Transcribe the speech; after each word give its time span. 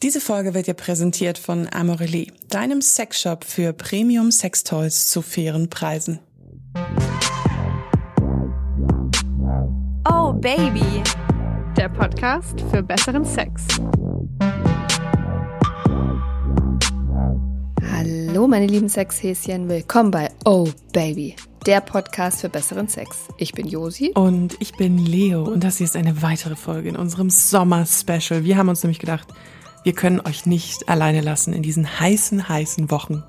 Diese 0.00 0.20
Folge 0.20 0.54
wird 0.54 0.68
dir 0.68 0.74
präsentiert 0.74 1.38
von 1.38 1.66
Amorelie, 1.72 2.28
deinem 2.50 2.80
Sexshop 2.80 3.42
für 3.42 3.72
Premium 3.72 4.30
Sextoys 4.30 5.08
zu 5.08 5.22
fairen 5.22 5.70
Preisen. 5.70 6.20
Oh 10.08 10.32
Baby, 10.34 11.02
der 11.76 11.88
Podcast 11.88 12.60
für 12.70 12.80
besseren 12.80 13.24
Sex. 13.24 13.66
Hallo 17.90 18.46
meine 18.46 18.68
lieben 18.68 18.88
Sexhäschen, 18.88 19.68
willkommen 19.68 20.12
bei 20.12 20.30
Oh 20.44 20.68
Baby, 20.92 21.34
der 21.66 21.80
Podcast 21.80 22.42
für 22.42 22.48
besseren 22.48 22.86
Sex. 22.86 23.26
Ich 23.36 23.50
bin 23.50 23.66
Josi. 23.66 24.12
Und 24.14 24.56
ich 24.60 24.76
bin 24.76 24.96
Leo 24.98 25.42
und 25.42 25.64
das 25.64 25.78
hier 25.78 25.86
ist 25.86 25.96
eine 25.96 26.22
weitere 26.22 26.54
Folge 26.54 26.88
in 26.88 26.96
unserem 26.96 27.30
Sommer-Special. 27.30 28.44
Wir 28.44 28.56
haben 28.56 28.68
uns 28.68 28.84
nämlich 28.84 29.00
gedacht, 29.00 29.26
wir 29.84 29.92
können 29.92 30.20
euch 30.20 30.46
nicht 30.46 30.88
alleine 30.88 31.20
lassen 31.20 31.52
in 31.52 31.62
diesen 31.62 32.00
heißen, 32.00 32.48
heißen 32.48 32.90
Wochen 32.90 33.22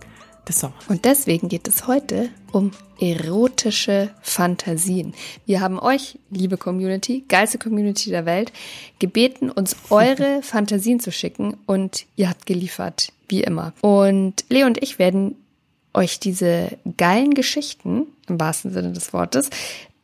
des 0.47 0.59
Sommers. 0.59 0.87
Und 0.87 1.05
deswegen 1.05 1.47
geht 1.47 1.67
es 1.67 1.87
heute 1.87 2.29
um 2.51 2.71
erotische 2.99 4.09
Fantasien. 4.21 5.13
Wir 5.45 5.61
haben 5.61 5.79
euch, 5.79 6.19
liebe 6.31 6.57
Community, 6.57 7.23
geilste 7.27 7.57
Community 7.57 8.09
der 8.09 8.25
Welt, 8.25 8.51
gebeten, 8.97 9.49
uns 9.49 9.75
eure 9.89 10.41
Fantasien 10.43 10.99
zu 10.99 11.11
schicken 11.11 11.55
und 11.65 12.05
ihr 12.15 12.29
habt 12.29 12.45
geliefert, 12.45 13.13
wie 13.29 13.41
immer. 13.41 13.73
Und 13.81 14.43
Leo 14.49 14.65
und 14.65 14.81
ich 14.81 14.99
werden 14.99 15.35
euch 15.93 16.19
diese 16.19 16.77
geilen 16.97 17.33
Geschichten, 17.33 18.07
im 18.27 18.39
wahrsten 18.39 18.71
Sinne 18.71 18.91
des 18.91 19.13
Wortes, 19.13 19.49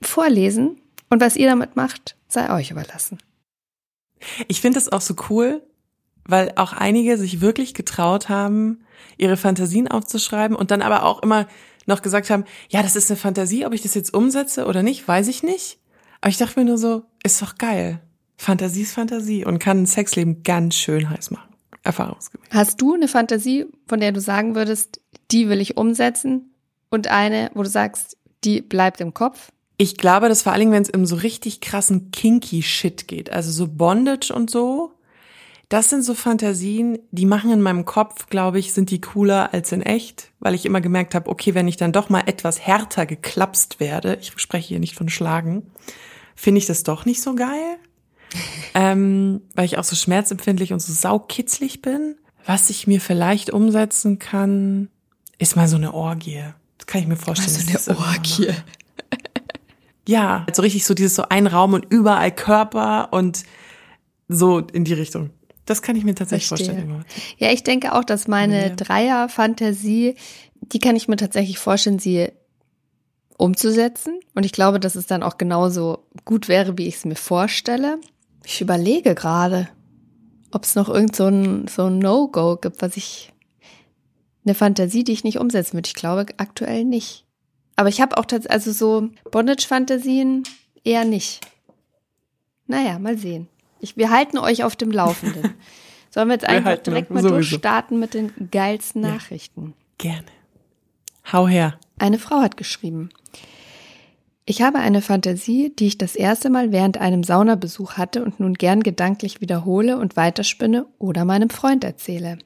vorlesen 0.02 0.78
und 1.10 1.22
was 1.22 1.36
ihr 1.36 1.48
damit 1.48 1.76
macht, 1.76 2.16
sei 2.28 2.54
euch 2.54 2.72
überlassen. 2.72 3.18
Ich 4.48 4.62
finde 4.62 4.80
es 4.80 4.92
auch 4.92 5.02
so 5.02 5.16
cool, 5.30 5.62
weil 6.28 6.52
auch 6.56 6.74
einige 6.74 7.18
sich 7.18 7.42
wirklich 7.42 7.74
getraut 7.74 8.30
haben, 8.30 8.84
ihre 9.18 9.38
Fantasien 9.38 9.88
aufzuschreiben 9.88 10.56
und 10.56 10.72
dann 10.72 10.82
aber 10.82 11.04
auch 11.04 11.22
immer 11.22 11.48
noch 11.86 12.02
gesagt 12.02 12.30
haben, 12.30 12.46
ja, 12.70 12.82
das 12.82 12.96
ist 12.96 13.12
eine 13.12 13.18
Fantasie, 13.18 13.66
ob 13.66 13.74
ich 13.74 13.82
das 13.82 13.94
jetzt 13.94 14.14
umsetze 14.14 14.66
oder 14.66 14.84
nicht, 14.84 15.08
weiß 15.08 15.28
ich 15.28 15.44
nicht. 15.44 15.78
Aber 16.22 16.30
ich 16.30 16.38
dachte 16.38 16.60
mir 16.60 16.66
nur 16.66 16.78
so, 16.78 17.04
ist 17.24 17.42
doch 17.42 17.58
geil. 17.58 18.02
Fantasie 18.38 18.82
ist 18.82 18.94
Fantasie 18.94 19.46
und 19.46 19.60
kann 19.60 19.84
ein 19.84 19.86
Sexleben 19.86 20.44
ganz 20.44 20.76
schön 20.76 21.10
heiß 21.10 21.32
machen. 21.32 21.54
Erfahrungsgemäß. 21.84 22.50
Hast 22.52 22.82
du 22.82 22.96
eine 22.96 23.08
Fantasie, 23.08 23.68
von 23.88 24.00
der 24.00 24.12
du 24.12 24.20
sagen 24.20 24.56
würdest, 24.56 25.00
die 25.32 25.50
will 25.50 25.62
ich 25.62 25.78
umsetzen 25.78 26.56
und 26.90 27.08
eine, 27.08 27.52
wo 27.54 27.62
du 27.62 27.70
sagst, 27.70 28.18
die 28.44 28.62
bleibt 28.62 29.02
im 29.02 29.14
Kopf? 29.14 29.52
Ich 29.78 29.98
glaube, 29.98 30.30
dass 30.30 30.42
vor 30.42 30.52
allen 30.52 30.62
Dingen, 30.62 30.72
wenn 30.72 30.84
es 30.84 30.90
um 30.90 31.06
so 31.06 31.18
richtig 31.18 31.62
krassen 31.62 32.10
kinky 32.12 32.64
Shit 32.64 33.08
geht, 33.08 33.30
also 33.30 33.52
so 33.52 33.68
Bondage 33.68 34.34
und 34.34 34.50
so, 34.50 34.94
das 35.70 35.90
sind 35.90 36.04
so 36.04 36.14
Fantasien, 36.14 37.00
die 37.12 37.26
machen 37.26 37.52
in 37.52 37.62
meinem 37.62 37.86
Kopf, 37.86 38.28
glaube 38.28 38.60
ich, 38.60 38.74
sind 38.74 38.92
die 38.92 39.02
cooler 39.02 39.54
als 39.54 39.72
in 39.72 39.82
echt, 39.82 40.32
weil 40.40 40.54
ich 40.54 40.66
immer 40.66 40.82
gemerkt 40.82 41.16
habe, 41.16 41.30
okay, 41.30 41.56
wenn 41.56 41.68
ich 41.68 41.78
dann 41.78 41.92
doch 41.92 42.10
mal 42.10 42.24
etwas 42.28 42.60
härter 42.60 43.06
geklapst 43.06 43.80
werde, 43.80 44.18
ich 44.22 44.34
spreche 44.38 44.70
hier 44.70 44.80
nicht 44.80 44.96
von 44.96 45.10
Schlagen, 45.10 45.72
finde 46.36 46.60
ich 46.60 46.66
das 46.66 46.84
doch 46.84 47.06
nicht 47.06 47.22
so 47.22 47.36
geil. 47.36 47.78
ähm, 48.74 49.42
weil 49.54 49.66
ich 49.66 49.78
auch 49.78 49.84
so 49.84 49.96
schmerzempfindlich 49.96 50.74
und 50.74 50.82
so 50.82 50.94
saukitzlig 50.94 51.82
bin. 51.82 52.16
Was 52.46 52.70
ich 52.70 52.86
mir 52.86 53.02
vielleicht 53.02 53.50
umsetzen 53.50 54.20
kann, 54.20 54.90
ist 55.38 55.56
mal 55.56 55.68
so 55.68 55.78
eine 55.78 55.94
Orgie. 55.94 56.44
Das 56.78 56.86
kann 56.86 57.02
ich 57.02 57.08
mir 57.08 57.16
vorstellen. 57.16 57.66
Mal 57.72 57.80
so 57.80 57.92
eine 57.92 58.00
Orgie. 58.00 58.50
Ja, 60.08 60.46
so 60.54 60.62
richtig 60.62 60.86
so 60.86 60.94
dieses 60.94 61.16
so 61.16 61.24
ein 61.30 61.48
Raum 61.48 61.74
und 61.74 61.86
überall 61.90 62.32
Körper 62.32 63.12
und 63.12 63.44
so 64.28 64.60
in 64.60 64.84
die 64.84 64.94
Richtung. 64.94 65.32
Das 65.66 65.82
kann 65.82 65.96
ich 65.96 66.04
mir 66.04 66.14
tatsächlich 66.16 66.48
Verstehe. 66.48 66.68
vorstellen. 66.76 67.06
Ja, 67.38 67.52
ich 67.52 67.64
denke 67.64 67.94
auch, 67.94 68.04
dass 68.04 68.28
meine 68.28 68.70
Ja. 68.70 68.76
Dreier-Fantasie, 68.76 70.16
die 70.62 70.80
kann 70.80 70.96
ich 70.96 71.08
mir 71.08 71.16
tatsächlich 71.18 71.58
vorstellen, 71.58 72.00
sie 72.00 72.30
umzusetzen. 73.38 74.20
Und 74.34 74.46
ich 74.46 74.52
glaube, 74.52 74.80
dass 74.80 74.96
es 74.96 75.08
dann 75.08 75.24
auch 75.24 75.38
genauso 75.38 76.00
gut 76.24 76.48
wäre, 76.48 76.78
wie 76.78 76.88
ich 76.88 76.96
es 76.98 77.06
mir 77.06 77.16
vorstelle. 77.16 78.00
Ich 78.46 78.62
überlege 78.62 79.16
gerade, 79.16 79.68
ob 80.52 80.64
es 80.64 80.76
noch 80.76 80.88
irgend 80.88 81.16
so 81.16 81.26
ein, 81.28 81.68
so 81.68 81.86
ein 81.88 82.00
No-Go 82.00 82.58
gibt, 82.58 82.82
was 82.82 82.96
ich, 82.96 83.34
eine 84.46 84.54
Fantasie, 84.56 85.04
die 85.04 85.12
ich 85.12 85.24
nicht 85.24 85.40
umsetzen 85.40 85.74
würde. 85.74 85.88
Ich 85.88 85.96
glaube 85.96 86.28
aktuell 86.38 86.86
nicht. 86.86 87.26
Aber 87.76 87.90
ich 87.90 88.00
habe 88.00 88.18
auch 88.18 88.26
tatsächlich, 88.26 88.52
also 88.52 88.72
so 88.72 89.10
Bondage-Fantasien 89.32 90.44
eher 90.84 91.04
nicht. 91.04 91.42
Naja, 92.68 93.00
mal 93.00 93.18
sehen. 93.18 93.48
Ich, 93.86 93.98
wir 93.98 94.10
halten 94.10 94.40
euch 94.40 94.64
auf 94.64 94.76
dem 94.76 94.90
Laufenden. 94.90 95.54
Sollen 96.10 96.28
wir 96.28 96.34
jetzt 96.34 96.42
Wir 96.44 96.50
einfach 96.50 96.72
halten 96.72 96.84
direkt 96.86 97.12
mal 97.12 97.20
sowieso. 97.22 97.36
durchstarten 97.36 98.00
mit 98.00 98.16
den 98.16 98.32
geilsten 98.50 99.04
Ja. 99.04 99.10
Nachrichten? 99.14 99.76
Gerne. 100.00 100.26
Hau 101.32 101.48
her. 101.48 101.80
Eine 102.00 102.18
Frau 102.18 102.38
hat 102.42 102.58
geschrieben. 102.58 103.10
Ich 104.46 104.64
habe 104.64 104.80
eine 104.80 105.04
Fantasie, 105.04 105.72
die 105.78 105.86
ich 105.86 105.98
das 106.00 106.16
erste 106.16 106.50
Mal 106.50 106.72
während 106.72 106.98
einem 107.00 107.24
Saunabesuch 107.24 107.94
hatte 107.94 108.24
und 108.26 108.40
nun 108.40 108.56
gern 108.56 108.82
gedanklich 108.82 109.40
wiederhole 109.40 109.98
und 110.00 110.16
weiterspinne 110.16 110.88
oder 110.98 111.24
meinem 111.24 111.52
Freund 111.52 111.84
erzähle. 111.84 112.40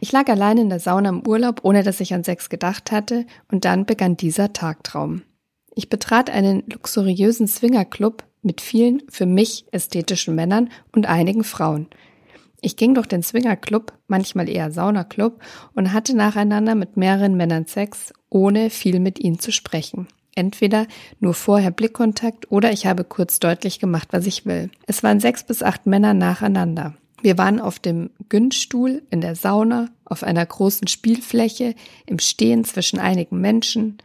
Ich 0.00 0.12
lag 0.12 0.28
allein 0.28 0.56
in 0.56 0.70
der 0.70 0.80
Sauna 0.80 1.10
im 1.10 1.26
Urlaub, 1.26 1.60
ohne 1.62 1.82
dass 1.82 2.00
ich 2.00 2.14
an 2.14 2.24
Sex 2.24 2.48
gedacht 2.48 2.90
hatte, 2.90 3.26
und 3.52 3.66
dann 3.66 3.84
begann 3.84 4.16
dieser 4.16 4.54
Tagtraum. 4.54 5.22
Ich 5.74 5.90
betrat 5.90 6.30
einen 6.30 6.62
luxuriösen 6.70 7.48
Swingerclub 7.48 8.24
mit 8.44 8.60
vielen 8.60 9.02
für 9.08 9.26
mich 9.26 9.66
ästhetischen 9.72 10.34
Männern 10.34 10.70
und 10.92 11.06
einigen 11.06 11.44
Frauen. 11.44 11.88
Ich 12.60 12.76
ging 12.76 12.94
durch 12.94 13.06
den 13.06 13.22
Swingerclub, 13.22 13.92
manchmal 14.08 14.48
eher 14.48 14.70
Saunaclub, 14.70 15.40
und 15.74 15.92
hatte 15.92 16.16
nacheinander 16.16 16.74
mit 16.74 16.96
mehreren 16.96 17.36
Männern 17.36 17.66
Sex, 17.66 18.12
ohne 18.30 18.70
viel 18.70 19.00
mit 19.00 19.18
ihnen 19.18 19.38
zu 19.38 19.52
sprechen. 19.52 20.08
Entweder 20.34 20.86
nur 21.20 21.34
vorher 21.34 21.70
Blickkontakt 21.70 22.50
oder 22.50 22.72
ich 22.72 22.86
habe 22.86 23.04
kurz 23.04 23.38
deutlich 23.38 23.78
gemacht, 23.78 24.08
was 24.12 24.26
ich 24.26 24.46
will. 24.46 24.70
Es 24.86 25.02
waren 25.02 25.20
sechs 25.20 25.44
bis 25.44 25.62
acht 25.62 25.86
Männer 25.86 26.14
nacheinander. 26.14 26.94
Wir 27.22 27.38
waren 27.38 27.60
auf 27.60 27.78
dem 27.78 28.10
Günststuhl, 28.28 29.02
in 29.10 29.20
der 29.20 29.36
Sauna, 29.36 29.88
auf 30.04 30.22
einer 30.22 30.44
großen 30.44 30.88
Spielfläche, 30.88 31.74
im 32.06 32.18
Stehen 32.18 32.64
zwischen 32.64 32.98
einigen 32.98 33.40
Menschen. 33.40 33.98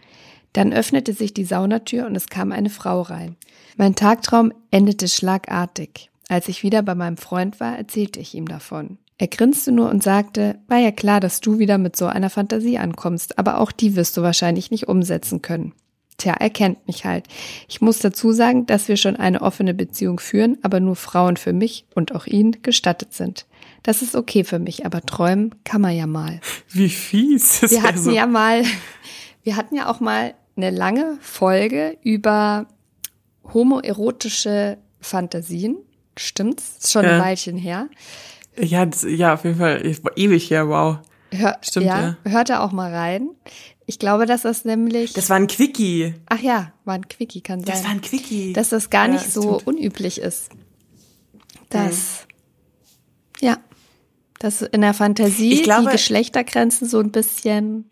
Dann 0.54 0.74
öffnete 0.74 1.14
sich 1.14 1.34
die 1.34 1.44
Saunatür 1.44 2.06
und 2.06 2.16
es 2.16 2.28
kam 2.28 2.52
eine 2.52 2.70
Frau 2.70 3.02
rein. 3.02 3.36
Mein 3.78 3.96
Tagtraum 3.96 4.52
endete 4.72 5.08
schlagartig. 5.08 6.10
Als 6.28 6.48
ich 6.48 6.64
wieder 6.64 6.84
bei 6.84 6.96
meinem 6.96 7.18
Freund 7.18 7.60
war, 7.60 7.78
erzählte 7.78 8.20
ich 8.20 8.36
ihm 8.36 8.48
davon. 8.48 8.98
Er 9.18 9.28
grinste 9.28 9.72
nur 9.72 9.90
und 9.90 10.02
sagte, 10.02 10.60
war 10.68 10.78
ja 10.78 10.92
klar, 10.92 11.20
dass 11.20 11.42
du 11.42 11.60
wieder 11.60 11.78
mit 11.78 11.96
so 11.96 12.06
einer 12.06 12.30
Fantasie 12.30 12.78
ankommst, 12.78 13.38
aber 13.38 13.60
auch 13.60 13.72
die 13.72 13.96
wirst 13.96 14.16
du 14.16 14.22
wahrscheinlich 14.22 14.72
nicht 14.72 14.88
umsetzen 14.88 15.42
können. 15.42 15.74
Tja, 16.18 16.36
er 16.38 16.50
kennt 16.50 16.86
mich 16.88 17.06
halt. 17.06 17.26
Ich 17.68 17.82
muss 17.82 18.00
dazu 18.00 18.32
sagen, 18.34 18.66
dass 18.66 18.90
wir 18.90 18.98
schon 18.98 19.16
eine 19.16 19.42
offene 19.42 19.74
Beziehung 19.74 20.20
führen, 20.20 20.58
aber 20.62 20.80
nur 20.80 20.96
Frauen 20.96 21.38
für 21.38 21.54
mich 21.54 21.86
und 21.96 22.14
auch 22.14 22.28
ihn 22.28 22.58
gestattet 22.62 23.14
sind. 23.14 23.46
Das 23.84 24.02
ist 24.02 24.16
okay 24.16 24.44
für 24.44 24.60
mich, 24.60 24.86
aber 24.86 25.02
träumen 25.02 25.56
kann 25.64 25.82
man 25.82 25.96
ja 25.96 26.08
mal. 26.08 26.42
Wie 26.70 26.90
fies. 26.90 27.62
Das 27.62 27.72
Wir 27.72 27.84
hatten 27.84 27.98
so. 27.98 28.12
ja 28.12 28.28
mal, 28.28 28.64
wir 29.44 29.56
hatten 29.56 29.76
ja 29.76 29.90
auch 29.90 30.00
mal 30.00 30.34
eine 30.56 30.70
lange 30.72 31.18
Folge 31.22 31.98
über 32.04 32.68
homoerotische 33.54 34.78
Fantasien. 35.00 35.78
Stimmt's? 36.18 36.78
Ist 36.80 36.92
schon 36.92 37.06
ein 37.06 37.18
Ja. 37.18 37.24
Weilchen 37.24 37.58
her. 37.58 37.88
Ja, 38.58 38.86
das, 38.86 39.04
ja, 39.08 39.34
auf 39.36 39.46
jeden 39.46 39.58
Fall. 39.58 39.82
Ewig 40.16 40.50
her, 40.52 40.68
wow. 40.68 40.98
Hör, 41.32 41.58
Stimmt, 41.62 41.86
ja, 41.86 42.18
hört 42.26 42.50
da 42.50 42.60
auch 42.62 42.72
mal 42.72 42.94
rein. 42.94 43.30
Ich 43.86 44.00
glaube, 44.00 44.26
dass 44.26 44.42
das 44.42 44.66
nämlich, 44.66 45.14
Das 45.14 45.30
war 45.30 45.38
ein 45.38 45.48
Quickie. 45.48 46.16
ach 46.28 46.40
ja, 46.40 46.74
war 46.86 46.96
ein 46.96 47.08
Quickie, 47.08 47.42
kann 47.42 47.60
sein. 47.60 47.68
Das 47.68 47.84
war 47.84 47.92
ein 47.92 48.02
Quickie. 48.02 48.52
dass 48.54 48.70
das 48.70 48.90
gar 48.90 49.06
Ja, 49.08 49.14
nicht 49.14 49.32
so 49.32 49.60
stimmt. 49.60 49.68
unüblich 49.68 50.20
ist. 50.20 50.50
Dass, 51.70 52.26
ja, 53.40 53.58
dass 54.40 54.62
in 54.64 54.82
der 54.82 54.94
Fantasie 54.96 55.62
glaube- 55.62 55.86
die 55.86 55.92
Geschlechtergrenzen 55.94 56.88
so 56.88 57.00
ein 57.00 57.12
bisschen 57.12 57.90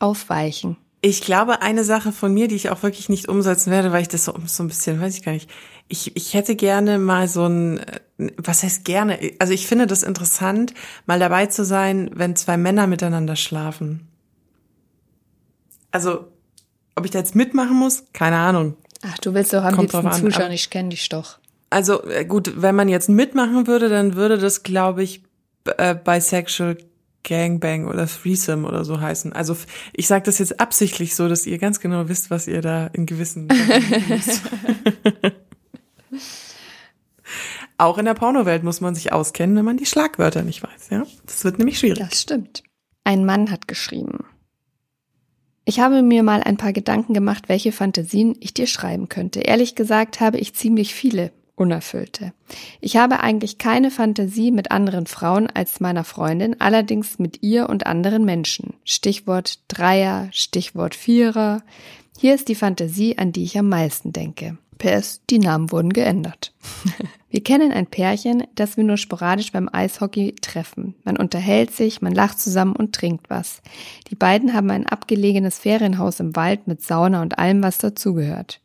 aufweichen. 0.00 0.76
Ich 1.00 1.20
glaube, 1.20 1.62
eine 1.62 1.84
Sache 1.84 2.10
von 2.10 2.34
mir, 2.34 2.48
die 2.48 2.56
ich 2.56 2.70
auch 2.70 2.82
wirklich 2.82 3.08
nicht 3.08 3.28
umsetzen 3.28 3.70
werde, 3.70 3.92
weil 3.92 4.02
ich 4.02 4.08
das 4.08 4.24
so, 4.24 4.34
so 4.46 4.64
ein 4.64 4.68
bisschen, 4.68 5.00
weiß 5.00 5.16
ich 5.16 5.22
gar 5.22 5.32
nicht. 5.32 5.48
Ich, 5.86 6.16
ich 6.16 6.34
hätte 6.34 6.56
gerne 6.56 6.98
mal 6.98 7.28
so 7.28 7.46
ein, 7.46 7.78
äh, 7.78 8.00
was 8.36 8.64
heißt 8.64 8.84
gerne? 8.84 9.18
Also 9.38 9.52
ich 9.52 9.66
finde 9.66 9.86
das 9.86 10.02
interessant, 10.02 10.74
mal 11.06 11.20
dabei 11.20 11.46
zu 11.46 11.64
sein, 11.64 12.10
wenn 12.14 12.34
zwei 12.34 12.56
Männer 12.56 12.86
miteinander 12.86 13.36
schlafen. 13.36 14.08
Also, 15.92 16.26
ob 16.96 17.04
ich 17.04 17.12
da 17.12 17.20
jetzt 17.20 17.36
mitmachen 17.36 17.76
muss? 17.76 18.04
Keine 18.12 18.36
Ahnung. 18.36 18.76
Ach, 19.02 19.18
du 19.18 19.32
willst 19.32 19.52
doch 19.52 19.62
am 19.62 19.78
liebsten 19.78 20.10
zuschauen, 20.12 20.50
ich 20.50 20.68
kenne 20.70 20.88
dich 20.90 21.08
doch. 21.08 21.38
Also 21.70 22.04
äh, 22.04 22.24
gut, 22.24 22.60
wenn 22.60 22.74
man 22.74 22.88
jetzt 22.88 23.08
mitmachen 23.08 23.66
würde, 23.66 23.88
dann 23.88 24.16
würde 24.16 24.38
das, 24.38 24.62
glaube 24.62 25.02
ich, 25.02 25.22
äh, 25.76 25.94
bisexual 25.94 26.76
Gangbang 27.28 27.86
oder 27.86 28.06
Threesome 28.06 28.66
oder 28.66 28.84
so 28.84 29.00
heißen. 29.00 29.32
Also 29.32 29.56
ich 29.92 30.06
sage 30.06 30.24
das 30.24 30.38
jetzt 30.38 30.60
absichtlich 30.60 31.14
so, 31.14 31.28
dass 31.28 31.46
ihr 31.46 31.58
ganz 31.58 31.80
genau 31.80 32.08
wisst, 32.08 32.30
was 32.30 32.46
ihr 32.46 32.62
da 32.62 32.86
in 32.88 33.06
gewissen. 33.06 33.48
Auch 37.76 37.98
in 37.98 38.06
der 38.06 38.14
Pornowelt 38.14 38.64
muss 38.64 38.80
man 38.80 38.94
sich 38.96 39.12
auskennen, 39.12 39.54
wenn 39.56 39.64
man 39.64 39.76
die 39.76 39.86
Schlagwörter 39.86 40.42
nicht 40.42 40.62
weiß, 40.62 40.88
ja? 40.90 41.06
Das 41.26 41.44
wird 41.44 41.58
nämlich 41.58 41.78
schwierig. 41.78 41.98
Das 41.98 42.20
stimmt. 42.20 42.64
Ein 43.04 43.24
Mann 43.24 43.52
hat 43.52 43.68
geschrieben. 43.68 44.24
Ich 45.64 45.78
habe 45.80 46.02
mir 46.02 46.22
mal 46.22 46.42
ein 46.42 46.56
paar 46.56 46.72
Gedanken 46.72 47.12
gemacht, 47.14 47.48
welche 47.48 47.72
Fantasien 47.72 48.34
ich 48.40 48.54
dir 48.54 48.66
schreiben 48.66 49.08
könnte. 49.08 49.40
Ehrlich 49.40 49.74
gesagt 49.74 50.18
habe 50.18 50.38
ich 50.38 50.54
ziemlich 50.54 50.94
viele 50.94 51.30
unerfüllte. 51.58 52.32
Ich 52.80 52.96
habe 52.96 53.20
eigentlich 53.20 53.58
keine 53.58 53.90
Fantasie 53.90 54.50
mit 54.50 54.70
anderen 54.70 55.06
Frauen 55.06 55.48
als 55.48 55.80
meiner 55.80 56.04
Freundin, 56.04 56.60
allerdings 56.60 57.18
mit 57.18 57.42
ihr 57.42 57.68
und 57.68 57.86
anderen 57.86 58.24
Menschen. 58.24 58.74
Stichwort 58.84 59.60
Dreier, 59.68 60.28
Stichwort 60.32 60.94
Vierer. 60.94 61.62
Hier 62.18 62.34
ist 62.34 62.48
die 62.48 62.54
Fantasie, 62.54 63.18
an 63.18 63.32
die 63.32 63.44
ich 63.44 63.58
am 63.58 63.68
meisten 63.68 64.12
denke. 64.12 64.58
PS, 64.78 65.20
die 65.28 65.40
Namen 65.40 65.70
wurden 65.72 65.92
geändert. 65.92 66.52
wir 67.30 67.42
kennen 67.42 67.72
ein 67.72 67.86
Pärchen, 67.86 68.44
das 68.54 68.76
wir 68.76 68.84
nur 68.84 68.96
sporadisch 68.96 69.52
beim 69.52 69.68
Eishockey 69.70 70.36
treffen. 70.40 70.94
Man 71.04 71.16
unterhält 71.16 71.72
sich, 71.72 72.00
man 72.00 72.14
lacht 72.14 72.40
zusammen 72.40 72.76
und 72.76 72.94
trinkt 72.94 73.28
was. 73.28 73.60
Die 74.08 74.14
beiden 74.14 74.54
haben 74.54 74.70
ein 74.70 74.86
abgelegenes 74.86 75.58
Ferienhaus 75.58 76.20
im 76.20 76.36
Wald 76.36 76.68
mit 76.68 76.82
Sauna 76.82 77.22
und 77.22 77.38
allem, 77.38 77.62
was 77.62 77.78
dazugehört. 77.78 78.60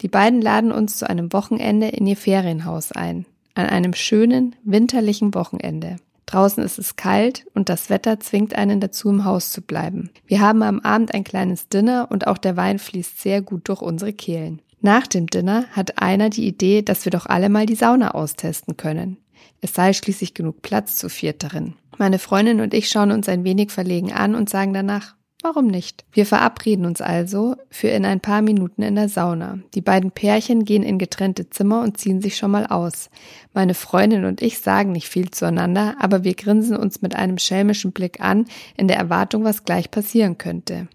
Die 0.00 0.08
beiden 0.08 0.40
laden 0.40 0.72
uns 0.72 0.98
zu 0.98 1.08
einem 1.08 1.32
Wochenende 1.32 1.88
in 1.88 2.06
ihr 2.06 2.16
Ferienhaus 2.16 2.92
ein. 2.92 3.26
An 3.54 3.66
einem 3.66 3.94
schönen, 3.94 4.56
winterlichen 4.64 5.34
Wochenende. 5.34 5.96
Draußen 6.26 6.64
ist 6.64 6.78
es 6.78 6.96
kalt 6.96 7.44
und 7.52 7.68
das 7.68 7.90
Wetter 7.90 8.18
zwingt 8.18 8.54
einen 8.54 8.80
dazu, 8.80 9.10
im 9.10 9.24
Haus 9.24 9.52
zu 9.52 9.60
bleiben. 9.60 10.10
Wir 10.26 10.40
haben 10.40 10.62
am 10.62 10.80
Abend 10.80 11.12
ein 11.12 11.24
kleines 11.24 11.68
Dinner 11.68 12.08
und 12.10 12.26
auch 12.26 12.38
der 12.38 12.56
Wein 12.56 12.78
fließt 12.78 13.20
sehr 13.20 13.42
gut 13.42 13.68
durch 13.68 13.82
unsere 13.82 14.12
Kehlen. 14.14 14.62
Nach 14.80 15.06
dem 15.06 15.26
Dinner 15.26 15.66
hat 15.72 16.00
einer 16.00 16.30
die 16.30 16.46
Idee, 16.46 16.82
dass 16.82 17.04
wir 17.04 17.10
doch 17.10 17.26
alle 17.26 17.48
mal 17.48 17.66
die 17.66 17.74
Sauna 17.74 18.12
austesten 18.12 18.76
können. 18.76 19.18
Es 19.60 19.74
sei 19.74 19.92
schließlich 19.92 20.34
genug 20.34 20.62
Platz 20.62 20.96
zu 20.96 21.08
viert 21.08 21.42
darin. 21.42 21.74
Meine 21.98 22.18
Freundin 22.18 22.60
und 22.60 22.74
ich 22.74 22.88
schauen 22.88 23.12
uns 23.12 23.28
ein 23.28 23.44
wenig 23.44 23.70
verlegen 23.70 24.12
an 24.12 24.34
und 24.34 24.48
sagen 24.48 24.72
danach, 24.72 25.14
Warum 25.44 25.66
nicht? 25.66 26.04
Wir 26.12 26.24
verabreden 26.24 26.86
uns 26.86 27.00
also 27.00 27.56
für 27.68 27.88
in 27.88 28.04
ein 28.04 28.20
paar 28.20 28.42
Minuten 28.42 28.82
in 28.82 28.94
der 28.94 29.08
Sauna. 29.08 29.58
Die 29.74 29.80
beiden 29.80 30.12
Pärchen 30.12 30.64
gehen 30.64 30.84
in 30.84 30.98
getrennte 30.98 31.50
Zimmer 31.50 31.82
und 31.82 31.98
ziehen 31.98 32.22
sich 32.22 32.36
schon 32.36 32.52
mal 32.52 32.66
aus. 32.66 33.10
Meine 33.52 33.74
Freundin 33.74 34.24
und 34.24 34.40
ich 34.40 34.60
sagen 34.60 34.92
nicht 34.92 35.08
viel 35.08 35.32
zueinander, 35.32 35.96
aber 35.98 36.22
wir 36.22 36.34
grinsen 36.34 36.76
uns 36.76 37.02
mit 37.02 37.16
einem 37.16 37.38
schelmischen 37.38 37.90
Blick 37.90 38.20
an, 38.20 38.46
in 38.76 38.86
der 38.86 38.98
Erwartung, 38.98 39.42
was 39.42 39.64
gleich 39.64 39.90
passieren 39.90 40.38
könnte. 40.38 40.86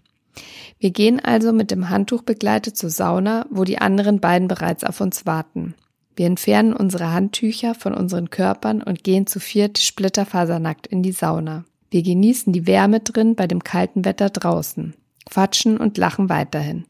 Wir 0.78 0.92
gehen 0.92 1.20
also 1.20 1.52
mit 1.52 1.70
dem 1.70 1.90
Handtuch 1.90 2.22
begleitet 2.22 2.74
zur 2.74 2.88
Sauna, 2.88 3.44
wo 3.50 3.64
die 3.64 3.78
anderen 3.78 4.18
beiden 4.18 4.48
bereits 4.48 4.82
auf 4.82 5.02
uns 5.02 5.26
warten. 5.26 5.74
Wir 6.16 6.26
entfernen 6.26 6.72
unsere 6.72 7.12
Handtücher 7.12 7.74
von 7.74 7.92
unseren 7.92 8.30
Körpern 8.30 8.82
und 8.82 9.04
gehen 9.04 9.26
zu 9.26 9.40
viert 9.40 9.78
splitterfasernackt 9.78 10.86
in 10.86 11.02
die 11.02 11.12
Sauna. 11.12 11.64
Wir 11.90 12.02
genießen 12.02 12.52
die 12.52 12.66
Wärme 12.66 13.00
drin 13.00 13.34
bei 13.34 13.46
dem 13.46 13.64
kalten 13.64 14.04
Wetter 14.04 14.30
draußen, 14.30 14.94
quatschen 15.28 15.78
und 15.78 15.96
lachen 15.96 16.28
weiterhin. 16.28 16.84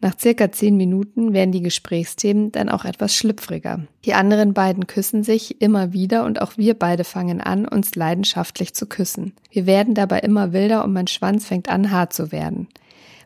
Nach 0.00 0.16
circa 0.18 0.52
zehn 0.52 0.76
Minuten 0.76 1.32
werden 1.32 1.52
die 1.52 1.62
Gesprächsthemen 1.62 2.52
dann 2.52 2.68
auch 2.68 2.84
etwas 2.84 3.14
schlüpfriger. 3.14 3.86
Die 4.04 4.14
anderen 4.14 4.54
beiden 4.54 4.86
küssen 4.86 5.24
sich 5.24 5.60
immer 5.60 5.92
wieder 5.92 6.24
und 6.24 6.40
auch 6.40 6.56
wir 6.56 6.74
beide 6.74 7.04
fangen 7.04 7.40
an, 7.40 7.66
uns 7.66 7.94
leidenschaftlich 7.94 8.74
zu 8.74 8.86
küssen. 8.86 9.32
Wir 9.50 9.66
werden 9.66 9.94
dabei 9.94 10.20
immer 10.20 10.52
wilder 10.52 10.84
und 10.84 10.92
mein 10.92 11.08
Schwanz 11.08 11.46
fängt 11.46 11.68
an 11.68 11.90
hart 11.90 12.12
zu 12.12 12.30
werden. 12.30 12.68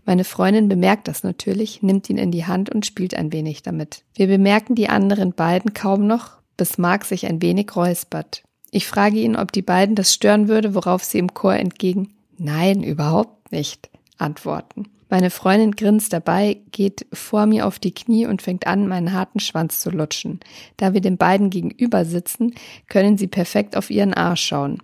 Meine 0.06 0.25
Freundin 0.25 0.69
bemerkt 0.69 1.08
das 1.08 1.23
natürlich, 1.23 1.82
nimmt 1.82 2.08
ihn 2.08 2.19
in 2.19 2.31
die 2.31 2.46
Hand 2.46 2.70
und 2.70 2.87
spielt 2.87 3.14
ein 3.14 3.32
wenig 3.32 3.62
damit. 3.62 4.02
Wir 4.14 4.26
bemerken 4.26 4.75
die 4.75 4.88
anderen 4.88 5.32
beiden 5.32 5.75
kaum 5.75 6.06
noch, 6.06 6.38
bis 6.56 6.78
Mark 6.78 7.05
sich 7.05 7.26
ein 7.26 7.43
wenig 7.43 7.76
räuspert. 7.76 8.43
Ich 8.70 8.87
frage 8.87 9.19
ihn, 9.19 9.37
ob 9.37 9.52
die 9.52 9.62
beiden 9.62 9.94
das 9.94 10.14
stören 10.14 10.49
würde, 10.49 10.75
worauf 10.75 11.02
sie 11.05 11.19
im 11.19 11.34
Chor 11.34 11.55
entgegen 11.55 12.08
Nein, 12.43 12.82
überhaupt 12.82 13.52
nicht 13.52 13.90
antworten. 14.17 14.88
Meine 15.11 15.28
Freundin 15.28 15.72
grinst 15.72 16.14
dabei, 16.14 16.58
geht 16.72 17.05
vor 17.12 17.44
mir 17.44 17.67
auf 17.67 17.78
die 17.78 17.93
Knie 17.93 18.26
und 18.26 18.40
fängt 18.40 18.67
an, 18.67 18.88
meinen 18.88 19.12
harten 19.12 19.40
Schwanz 19.40 19.78
zu 19.81 19.90
lutschen. 19.90 20.40
Da 20.78 20.94
wir 20.94 21.02
den 21.02 21.19
beiden 21.19 21.50
gegenüber 21.50 22.06
sitzen, 22.06 22.55
können 22.88 23.19
sie 23.19 23.26
perfekt 23.26 23.76
auf 23.76 23.90
ihren 23.90 24.14
Arsch 24.14 24.43
schauen. 24.43 24.82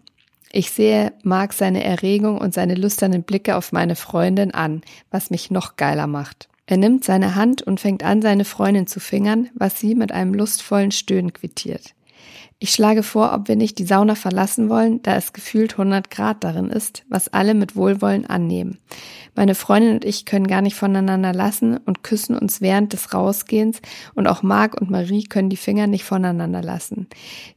Ich 0.53 0.71
sehe 0.71 1.15
Mark 1.23 1.55
seine 1.55 1.83
Erregung 1.83 2.39
und 2.39 2.53
seine 2.53 2.75
lüsternen 2.75 3.23
Blicke 3.23 3.57
auf 3.57 3.73
meine 3.73 3.97
Freundin 3.97 4.53
an, 4.53 4.83
was 5.11 5.31
mich 5.31 5.51
noch 5.51 5.77
geiler 5.77 6.07
macht. 6.07 6.49
Er 6.67 6.77
nimmt 6.77 7.05
seine 7.05 7.37
Hand 7.37 7.63
und 7.63 7.81
fängt 7.81 8.03
an, 8.03 8.21
seine 8.21 8.45
Freundin 8.45 8.87
zu 8.87 9.01
fingern, 9.01 9.49
was 9.55 9.81
sie 9.81 9.95
mit 9.95 10.13
einem 10.13 10.35
lustvollen 10.35 10.91
Stöhnen 10.91 11.33
quittiert. 11.33 11.96
Ich 12.59 12.71
schlage 12.71 13.03
vor, 13.03 13.35
ob 13.35 13.49
wir 13.49 13.57
nicht 13.57 13.79
die 13.79 13.85
Sauna 13.85 14.15
verlassen 14.15 14.71
wollen, 14.71 15.03
da 15.03 15.15
es 15.15 15.35
gefühlt 15.35 15.73
100 15.73 16.11
Grad 16.11 16.43
darin 16.43 16.71
ist, 16.71 17.05
was 17.11 17.29
alle 17.29 17.53
mit 17.53 17.77
Wohlwollen 17.77 18.25
annehmen. 18.25 18.79
Meine 19.35 19.55
Freundin 19.55 19.93
und 19.93 20.05
ich 20.07 20.25
können 20.25 20.47
gar 20.47 20.63
nicht 20.63 20.75
voneinander 20.75 21.35
lassen 21.35 21.77
und 21.77 22.03
küssen 22.03 22.35
uns 22.35 22.63
während 22.63 22.95
des 22.95 23.13
Rausgehens 23.13 23.83
und 24.15 24.27
auch 24.27 24.43
Marc 24.43 24.81
und 24.81 24.91
Marie 24.91 25.25
können 25.25 25.51
die 25.51 25.59
Finger 25.59 25.87
nicht 25.87 26.05
voneinander 26.05 26.63
lassen. 26.63 27.07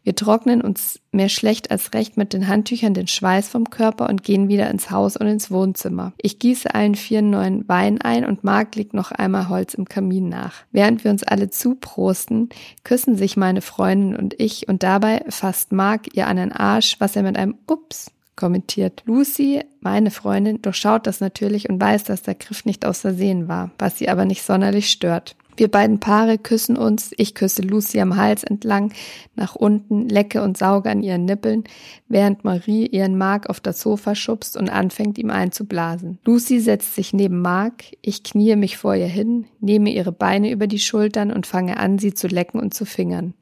Wir 0.03 0.13
trocknen 0.15 0.59
uns 0.59 0.99
mehr 1.11 1.29
schlecht 1.29 1.71
als 1.71 1.93
recht 1.93 2.17
mit 2.17 2.33
den 2.33 2.49
Handtüchern 2.49 2.93
den 2.93 3.07
Schweiß 3.07 3.47
vom 3.47 3.69
Körper 3.69 4.09
und 4.09 4.23
gehen 4.23 4.49
wieder 4.49 4.69
ins 4.69 4.91
Haus 4.91 5.15
und 5.15 5.27
ins 5.27 5.49
Wohnzimmer. 5.49 6.11
Ich 6.17 6.39
gieße 6.39 6.75
allen 6.75 6.95
vier 6.95 7.21
neuen 7.21 7.67
Wein 7.69 8.01
ein 8.01 8.25
und 8.25 8.43
Marc 8.43 8.75
legt 8.75 8.93
noch 8.93 9.11
einmal 9.11 9.47
Holz 9.47 9.73
im 9.73 9.85
Kamin 9.85 10.27
nach. 10.27 10.53
Während 10.71 11.05
wir 11.05 11.11
uns 11.11 11.23
alle 11.23 11.49
zuprosten, 11.49 12.49
küssen 12.83 13.15
sich 13.15 13.37
meine 13.37 13.61
Freundin 13.61 14.17
und 14.17 14.37
ich 14.37 14.67
und 14.67 14.83
dabei 14.89 15.23
fasst 15.29 15.71
Marc 15.71 16.15
ihr 16.15 16.25
an 16.25 16.37
den 16.37 16.51
Arsch, 16.51 16.95
was 16.97 17.15
er 17.15 17.21
mit 17.21 17.37
einem 17.37 17.55
Ups 17.67 18.11
kommentiert. 18.35 19.03
Lucy, 19.05 19.61
meine 19.81 20.09
Freundin, 20.09 20.63
durchschaut 20.63 21.05
das 21.05 21.19
natürlich 21.19 21.69
und 21.69 21.79
weiß, 21.79 22.05
dass 22.05 22.23
der 22.23 22.33
Griff 22.33 22.65
nicht 22.65 22.85
aus 22.85 23.01
Versehen 23.01 23.47
war, 23.47 23.69
was 23.77 23.99
sie 23.99 24.09
aber 24.09 24.25
nicht 24.25 24.41
sonderlich 24.41 24.89
stört. 24.89 25.35
Wir 25.57 25.69
beiden 25.69 25.99
Paare 25.99 26.37
küssen 26.37 26.77
uns, 26.77 27.11
ich 27.17 27.35
küsse 27.35 27.61
Lucy 27.61 27.99
am 27.99 28.15
Hals 28.15 28.45
entlang, 28.45 28.93
nach 29.35 29.55
unten, 29.55 30.07
lecke 30.07 30.41
und 30.41 30.57
sauge 30.57 30.89
an 30.89 31.03
ihren 31.03 31.25
Nippeln, 31.25 31.65
während 32.07 32.45
Marie 32.45 32.87
ihren 32.87 33.17
Mark 33.17 33.49
auf 33.49 33.59
das 33.59 33.81
Sofa 33.81 34.15
schubst 34.15 34.55
und 34.55 34.69
anfängt, 34.69 35.17
ihm 35.17 35.29
einzublasen. 35.29 36.17
Lucy 36.23 36.61
setzt 36.61 36.95
sich 36.95 37.11
neben 37.11 37.41
Mark, 37.41 37.83
ich 38.01 38.23
kniee 38.23 38.55
mich 38.55 38.77
vor 38.77 38.95
ihr 38.95 39.07
hin, 39.07 39.47
nehme 39.59 39.91
ihre 39.91 40.13
Beine 40.13 40.49
über 40.49 40.65
die 40.65 40.79
Schultern 40.79 41.29
und 41.29 41.45
fange 41.45 41.75
an, 41.77 41.99
sie 41.99 42.13
zu 42.13 42.27
lecken 42.27 42.59
und 42.61 42.73
zu 42.73 42.85
fingern. 42.85 43.33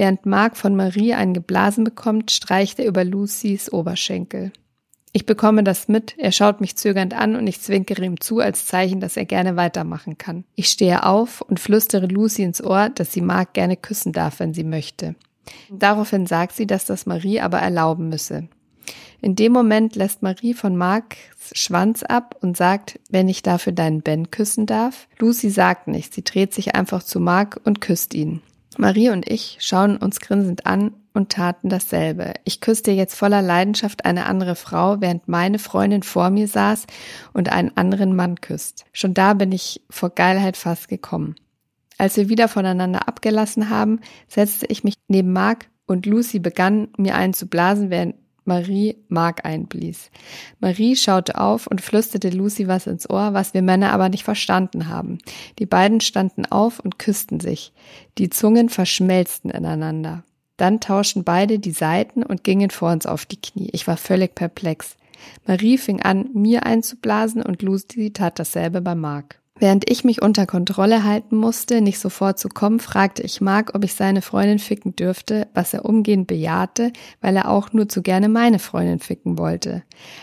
Während 0.00 0.24
Mark 0.24 0.56
von 0.56 0.76
Marie 0.76 1.12
einen 1.12 1.34
geblasen 1.34 1.84
bekommt, 1.84 2.30
streicht 2.30 2.78
er 2.78 2.86
über 2.86 3.04
Lucys 3.04 3.70
Oberschenkel. 3.70 4.50
Ich 5.12 5.26
bekomme 5.26 5.62
das 5.62 5.88
mit, 5.88 6.14
er 6.16 6.32
schaut 6.32 6.62
mich 6.62 6.74
zögernd 6.74 7.12
an 7.12 7.36
und 7.36 7.46
ich 7.46 7.60
zwinkere 7.60 8.06
ihm 8.06 8.18
zu 8.18 8.38
als 8.38 8.64
Zeichen, 8.64 9.00
dass 9.00 9.18
er 9.18 9.26
gerne 9.26 9.56
weitermachen 9.56 10.16
kann. 10.16 10.44
Ich 10.54 10.70
stehe 10.70 11.04
auf 11.04 11.42
und 11.42 11.60
flüstere 11.60 12.06
Lucy 12.06 12.44
ins 12.44 12.64
Ohr, 12.64 12.88
dass 12.88 13.12
sie 13.12 13.20
Mark 13.20 13.52
gerne 13.52 13.76
küssen 13.76 14.14
darf, 14.14 14.40
wenn 14.40 14.54
sie 14.54 14.64
möchte. 14.64 15.16
Daraufhin 15.68 16.24
sagt 16.24 16.56
sie, 16.56 16.66
dass 16.66 16.86
das 16.86 17.04
Marie 17.04 17.42
aber 17.42 17.58
erlauben 17.58 18.08
müsse. 18.08 18.48
In 19.20 19.36
dem 19.36 19.52
Moment 19.52 19.96
lässt 19.96 20.22
Marie 20.22 20.54
von 20.54 20.78
Marks 20.78 21.18
Schwanz 21.52 22.04
ab 22.04 22.36
und 22.40 22.56
sagt, 22.56 22.98
wenn 23.10 23.28
ich 23.28 23.42
dafür 23.42 23.74
deinen 23.74 24.00
Ben 24.00 24.30
küssen 24.30 24.64
darf. 24.64 25.08
Lucy 25.18 25.50
sagt 25.50 25.88
nichts, 25.88 26.14
sie 26.14 26.24
dreht 26.24 26.54
sich 26.54 26.74
einfach 26.74 27.02
zu 27.02 27.20
Mark 27.20 27.60
und 27.64 27.82
küsst 27.82 28.14
ihn. 28.14 28.40
Marie 28.78 29.10
und 29.10 29.28
ich 29.28 29.58
schauen 29.60 29.96
uns 29.96 30.20
grinsend 30.20 30.66
an 30.66 30.94
und 31.12 31.32
taten 31.32 31.68
dasselbe. 31.68 32.34
Ich 32.44 32.60
küsste 32.60 32.92
jetzt 32.92 33.14
voller 33.14 33.42
Leidenschaft 33.42 34.04
eine 34.04 34.26
andere 34.26 34.54
Frau, 34.54 35.00
während 35.00 35.28
meine 35.28 35.58
Freundin 35.58 36.02
vor 36.02 36.30
mir 36.30 36.46
saß 36.46 36.86
und 37.32 37.50
einen 37.50 37.76
anderen 37.76 38.14
Mann 38.14 38.40
küsst. 38.40 38.84
Schon 38.92 39.14
da 39.14 39.34
bin 39.34 39.52
ich 39.52 39.82
vor 39.90 40.10
Geilheit 40.10 40.56
fast 40.56 40.88
gekommen. 40.88 41.34
Als 41.98 42.16
wir 42.16 42.28
wieder 42.28 42.48
voneinander 42.48 43.08
abgelassen 43.08 43.68
haben, 43.68 44.00
setzte 44.28 44.66
ich 44.66 44.84
mich 44.84 44.94
neben 45.08 45.32
Mark 45.32 45.66
und 45.86 46.06
Lucy 46.06 46.38
begann 46.38 46.88
mir 46.96 47.16
einen 47.16 47.34
zu 47.34 47.46
blasen, 47.46 47.90
während 47.90 48.14
Marie 48.44 48.96
Mark 49.08 49.44
einblies. 49.44 50.10
Marie 50.60 50.96
schaute 50.96 51.38
auf 51.38 51.66
und 51.66 51.80
flüsterte 51.80 52.30
Lucy 52.30 52.68
was 52.68 52.86
ins 52.86 53.08
Ohr, 53.08 53.34
was 53.34 53.54
wir 53.54 53.62
Männer 53.62 53.92
aber 53.92 54.08
nicht 54.08 54.24
verstanden 54.24 54.88
haben. 54.88 55.18
Die 55.58 55.66
beiden 55.66 56.00
standen 56.00 56.46
auf 56.46 56.80
und 56.80 56.98
küssten 56.98 57.40
sich. 57.40 57.72
Die 58.18 58.30
Zungen 58.30 58.68
verschmelzten 58.68 59.50
ineinander. 59.50 60.24
Dann 60.56 60.80
tauschten 60.80 61.24
beide 61.24 61.58
die 61.58 61.70
Seiten 61.70 62.22
und 62.22 62.44
gingen 62.44 62.70
vor 62.70 62.92
uns 62.92 63.06
auf 63.06 63.24
die 63.24 63.40
Knie. 63.40 63.70
Ich 63.72 63.86
war 63.86 63.96
völlig 63.96 64.34
perplex. 64.34 64.96
Marie 65.46 65.78
fing 65.78 66.02
an, 66.02 66.30
mir 66.34 66.66
einzublasen 66.66 67.42
und 67.42 67.62
Lucy 67.62 68.12
tat 68.12 68.38
dasselbe 68.38 68.80
bei 68.80 68.94
Mark. 68.94 69.39
Während 69.60 69.90
ich 69.90 70.04
mich 70.04 70.22
unter 70.22 70.46
Kontrolle 70.46 71.04
halten 71.04 71.36
musste, 71.36 71.82
nicht 71.82 71.98
sofort 71.98 72.38
zu 72.38 72.48
kommen, 72.48 72.80
fragte 72.80 73.22
ich 73.22 73.42
Mark, 73.42 73.72
ob 73.74 73.84
ich 73.84 73.92
seine 73.92 74.22
Freundin 74.22 74.58
ficken 74.58 74.96
dürfte, 74.96 75.48
was 75.52 75.74
er 75.74 75.84
umgehend 75.84 76.28
bejahte, 76.28 76.94
weil 77.20 77.36
er 77.36 77.50
auch 77.50 77.70
nur 77.74 77.86
zu 77.86 78.00
gerne 78.00 78.30
meine 78.30 78.58
Freundin 78.58 79.00
ficken 79.00 79.36
wollte. 79.36 79.82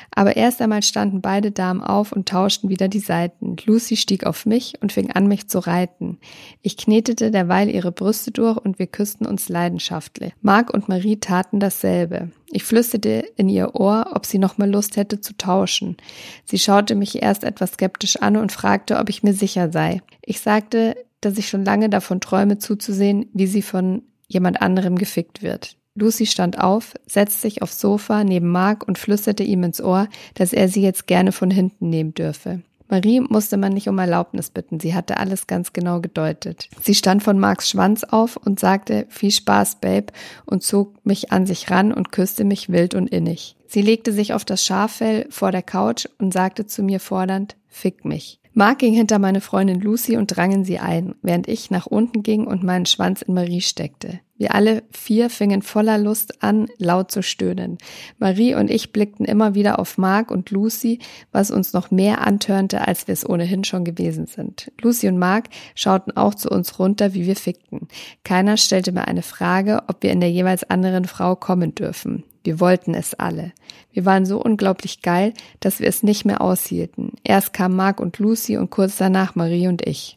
Aber 0.09 0.35
erst 0.35 0.59
einmal 0.59 0.81
standen 0.81 1.21
beide 1.21 1.51
Damen 1.51 1.81
auf 1.81 2.11
und 2.11 2.27
tauschten 2.27 2.71
wieder 2.71 2.87
die 2.87 2.97
Seiten. 2.97 3.55
Lucy 3.63 3.95
stieg 3.95 4.25
auf 4.25 4.47
mich 4.47 4.73
und 4.81 4.91
fing 4.91 5.11
an, 5.11 5.27
mich 5.27 5.47
zu 5.47 5.59
reiten. 5.59 6.17
Ich 6.63 6.75
knetete 6.75 7.29
derweil 7.29 7.69
ihre 7.69 7.91
Brüste 7.91 8.31
durch 8.31 8.57
und 8.57 8.79
wir 8.79 8.87
küssten 8.87 9.27
uns 9.27 9.49
leidenschaftlich. 9.49 10.33
Mark 10.41 10.73
und 10.73 10.89
Marie 10.89 11.17
taten 11.17 11.59
dasselbe. 11.59 12.31
Ich 12.49 12.63
flüsterte 12.63 13.25
in 13.35 13.49
ihr 13.49 13.75
Ohr, 13.75 14.11
ob 14.13 14.25
sie 14.25 14.37
noch 14.37 14.57
mal 14.57 14.69
Lust 14.69 14.95
hätte 14.95 15.19
zu 15.19 15.35
tauschen. 15.35 15.97
Sie 16.45 16.59
schaute 16.59 16.95
mich 16.95 17.21
erst 17.21 17.43
etwas 17.43 17.73
skeptisch 17.73 18.17
an 18.17 18.37
und 18.37 18.51
fragte, 18.51 18.97
ob 18.97 19.09
ich 19.09 19.23
mir 19.23 19.33
sicher 19.33 19.71
sei. 19.71 20.01
Ich 20.21 20.39
sagte, 20.39 20.95
dass 21.21 21.37
ich 21.37 21.49
schon 21.49 21.65
lange 21.65 21.89
davon 21.89 22.21
träume 22.21 22.57
zuzusehen, 22.57 23.25
wie 23.33 23.47
sie 23.47 23.61
von 23.61 24.03
jemand 24.27 24.61
anderem 24.61 24.97
gefickt 24.97 25.41
wird. 25.41 25.75
Lucy 25.95 26.27
stand 26.27 26.59
auf, 26.59 26.93
setzte 27.07 27.41
sich 27.41 27.61
aufs 27.63 27.79
Sofa 27.79 28.23
neben 28.23 28.49
Mark 28.49 28.87
und 28.87 28.99
flüsterte 28.99 29.43
ihm 29.43 29.63
ins 29.63 29.81
Ohr, 29.81 30.07
dass 30.35 30.53
er 30.53 30.69
sie 30.69 30.81
jetzt 30.81 31.07
gerne 31.07 31.31
von 31.31 31.49
hinten 31.49 31.89
nehmen 31.89 32.13
dürfe. 32.13 32.61
Marie 32.89 33.19
musste 33.19 33.57
man 33.57 33.73
nicht 33.73 33.89
um 33.89 33.99
Erlaubnis 33.99 34.49
bitten, 34.49 34.79
sie 34.79 34.93
hatte 34.93 35.17
alles 35.17 35.47
ganz 35.47 35.73
genau 35.73 35.99
gedeutet. 35.99 36.69
Sie 36.81 36.95
stand 36.95 37.23
von 37.23 37.37
Marks 37.39 37.69
Schwanz 37.69 38.03
auf 38.03 38.37
und 38.37 38.59
sagte, 38.59 39.05
viel 39.09 39.31
Spaß, 39.31 39.77
Babe, 39.81 40.07
und 40.45 40.63
zog 40.63 41.05
mich 41.05 41.31
an 41.31 41.45
sich 41.45 41.69
ran 41.69 41.91
und 41.91 42.11
küsste 42.11 42.45
mich 42.45 42.69
wild 42.69 42.95
und 42.95 43.07
innig. 43.07 43.55
Sie 43.67 43.81
legte 43.81 44.13
sich 44.13 44.33
auf 44.33 44.45
das 44.45 44.65
Schaffell 44.65 45.27
vor 45.29 45.51
der 45.51 45.63
Couch 45.63 46.07
und 46.17 46.33
sagte 46.33 46.65
zu 46.65 46.83
mir 46.83 46.99
fordernd, 46.99 47.57
fick 47.67 48.05
mich. 48.05 48.39
Mark 48.57 48.79
ging 48.79 48.95
hinter 48.95 49.19
meine 49.19 49.39
Freundin 49.39 49.81
Lucy 49.81 50.17
und 50.17 50.35
drangen 50.35 50.65
sie 50.65 50.79
ein, 50.79 51.13
während 51.21 51.47
ich 51.47 51.69
nach 51.69 51.85
unten 51.85 52.23
ging 52.23 52.47
und 52.47 52.63
meinen 52.63 52.87
Schwanz 52.87 53.21
in 53.21 53.35
Marie 53.35 53.61
steckte. 53.61 54.19
Wir 54.35 54.55
alle 54.55 54.81
vier 54.89 55.29
fingen 55.29 55.61
voller 55.61 55.99
Lust 55.99 56.41
an, 56.41 56.65
laut 56.79 57.11
zu 57.11 57.21
stöhnen. 57.21 57.77
Marie 58.17 58.55
und 58.55 58.71
ich 58.71 58.91
blickten 58.91 59.27
immer 59.27 59.53
wieder 59.53 59.77
auf 59.77 59.99
Mark 59.99 60.31
und 60.31 60.49
Lucy, 60.49 60.97
was 61.31 61.51
uns 61.51 61.73
noch 61.73 61.91
mehr 61.91 62.25
antörnte, 62.25 62.87
als 62.87 63.07
wir 63.07 63.13
es 63.13 63.29
ohnehin 63.29 63.63
schon 63.63 63.83
gewesen 63.83 64.25
sind. 64.25 64.71
Lucy 64.81 65.07
und 65.07 65.19
Mark 65.19 65.49
schauten 65.75 66.17
auch 66.17 66.33
zu 66.33 66.49
uns 66.49 66.79
runter, 66.79 67.13
wie 67.13 67.27
wir 67.27 67.35
fickten. 67.35 67.87
Keiner 68.23 68.57
stellte 68.57 68.91
mir 68.91 69.07
eine 69.07 69.21
Frage, 69.21 69.83
ob 69.87 70.01
wir 70.01 70.11
in 70.11 70.19
der 70.19 70.31
jeweils 70.31 70.67
anderen 70.67 71.05
Frau 71.05 71.35
kommen 71.35 71.75
dürfen. 71.75 72.23
Wir 72.47 72.61
wollten 72.61 72.93
es 72.93 73.13
alle. 73.13 73.51
Wir 73.91 74.05
waren 74.05 74.25
so 74.25 74.41
unglaublich 74.41 75.01
geil, 75.01 75.33
dass 75.59 75.81
wir 75.81 75.87
es 75.89 76.01
nicht 76.01 76.23
mehr 76.23 76.39
aushielten. 76.39 77.11
Erst 77.25 77.51
kam 77.51 77.75
Mark 77.75 77.99
und 77.99 78.19
Lucy 78.19 78.55
und 78.55 78.69
kurz 78.69 78.95
danach 78.95 79.35
Marie 79.35 79.67
und 79.67 79.85
ich. 79.85 80.15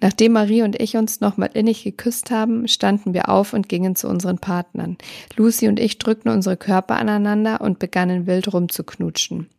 Nachdem 0.00 0.32
Marie 0.32 0.62
und 0.62 0.80
ich 0.80 0.96
uns 0.96 1.20
nochmal 1.20 1.50
innig 1.52 1.84
geküsst 1.84 2.30
haben, 2.30 2.66
standen 2.66 3.12
wir 3.12 3.28
auf 3.28 3.52
und 3.52 3.68
gingen 3.68 3.94
zu 3.94 4.08
unseren 4.08 4.38
Partnern. 4.38 4.96
Lucy 5.36 5.68
und 5.68 5.78
ich 5.78 5.98
drückten 5.98 6.32
unsere 6.32 6.56
Körper 6.56 6.96
aneinander 6.96 7.60
und 7.60 7.78
begannen 7.78 8.26
wild 8.26 8.50
rumzuknutschen. 8.54 9.50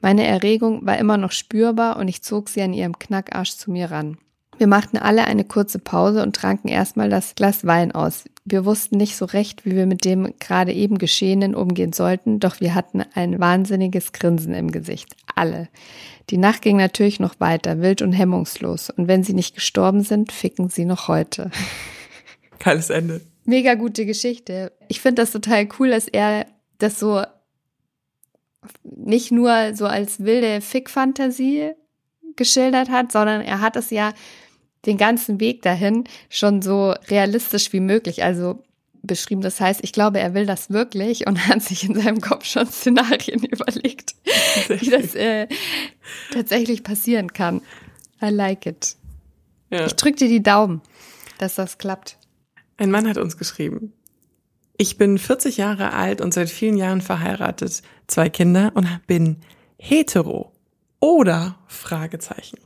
Meine 0.00 0.26
Erregung 0.26 0.86
war 0.86 0.96
immer 0.96 1.18
noch 1.18 1.32
spürbar 1.32 1.98
und 1.98 2.08
ich 2.08 2.22
zog 2.22 2.48
sie 2.48 2.62
an 2.62 2.72
ihrem 2.72 2.98
Knackarsch 2.98 3.56
zu 3.56 3.70
mir 3.70 3.90
ran. 3.90 4.16
Wir 4.58 4.66
machten 4.66 4.98
alle 4.98 5.24
eine 5.24 5.44
kurze 5.44 5.78
Pause 5.78 6.22
und 6.22 6.36
tranken 6.36 6.68
erstmal 6.68 7.08
das 7.08 7.34
Glas 7.34 7.66
Wein 7.66 7.92
aus. 7.92 8.24
Wir 8.44 8.64
wussten 8.64 8.96
nicht 8.96 9.16
so 9.16 9.24
recht, 9.24 9.64
wie 9.64 9.74
wir 9.74 9.86
mit 9.86 10.04
dem 10.04 10.34
gerade 10.38 10.72
eben 10.72 10.98
Geschehenen 10.98 11.54
umgehen 11.54 11.92
sollten, 11.92 12.38
doch 12.38 12.60
wir 12.60 12.74
hatten 12.74 13.02
ein 13.14 13.40
wahnsinniges 13.40 14.12
Grinsen 14.12 14.54
im 14.54 14.70
Gesicht. 14.70 15.16
Alle. 15.34 15.68
Die 16.30 16.38
Nacht 16.38 16.62
ging 16.62 16.76
natürlich 16.76 17.18
noch 17.18 17.40
weiter, 17.40 17.80
wild 17.80 18.02
und 18.02 18.12
hemmungslos. 18.12 18.90
Und 18.90 19.08
wenn 19.08 19.24
sie 19.24 19.34
nicht 19.34 19.54
gestorben 19.54 20.02
sind, 20.02 20.32
ficken 20.32 20.68
sie 20.68 20.84
noch 20.84 21.08
heute. 21.08 21.50
Geiles 22.58 22.90
Ende. 22.90 23.20
Mega 23.44 23.74
gute 23.74 24.06
Geschichte. 24.06 24.72
Ich 24.88 25.00
finde 25.00 25.22
das 25.22 25.32
total 25.32 25.68
cool, 25.78 25.90
dass 25.90 26.06
er 26.06 26.46
das 26.78 27.00
so 27.00 27.22
nicht 28.84 29.32
nur 29.32 29.74
so 29.74 29.86
als 29.86 30.20
wilde 30.20 30.60
Fick-Fantasie 30.60 31.72
geschildert 32.36 32.90
hat, 32.90 33.12
sondern 33.12 33.40
er 33.40 33.60
hat 33.60 33.76
es 33.76 33.90
ja 33.90 34.12
den 34.86 34.96
ganzen 34.96 35.40
Weg 35.40 35.62
dahin 35.62 36.04
schon 36.28 36.62
so 36.62 36.94
realistisch 37.08 37.72
wie 37.72 37.80
möglich, 37.80 38.24
also 38.24 38.62
beschrieben. 39.02 39.42
Das 39.42 39.60
heißt, 39.60 39.80
ich 39.82 39.92
glaube, 39.92 40.20
er 40.20 40.34
will 40.34 40.46
das 40.46 40.70
wirklich 40.70 41.26
und 41.26 41.46
hat 41.48 41.62
sich 41.62 41.84
in 41.84 41.94
seinem 41.94 42.20
Kopf 42.20 42.44
schon 42.44 42.66
Szenarien 42.66 43.42
überlegt, 43.44 44.14
wie 44.68 44.90
das 44.90 45.14
äh, 45.14 45.48
tatsächlich 46.32 46.82
passieren 46.82 47.32
kann. 47.32 47.62
I 48.22 48.28
like 48.28 48.66
it. 48.66 48.96
Ja. 49.70 49.86
Ich 49.86 49.94
drücke 49.94 50.16
dir 50.18 50.28
die 50.28 50.42
Daumen, 50.42 50.80
dass 51.38 51.56
das 51.56 51.78
klappt. 51.78 52.18
Ein 52.76 52.90
Mann 52.90 53.08
hat 53.08 53.18
uns 53.18 53.36
geschrieben. 53.36 53.92
Ich 54.76 54.96
bin 54.96 55.18
40 55.18 55.58
Jahre 55.58 55.92
alt 55.92 56.20
und 56.20 56.34
seit 56.34 56.50
vielen 56.50 56.76
Jahren 56.76 57.00
verheiratet, 57.00 57.82
zwei 58.06 58.28
Kinder 58.28 58.72
und 58.74 58.88
bin 59.06 59.36
hetero. 59.78 60.51
Oder 61.02 61.56
Fragezeichen. 61.66 62.58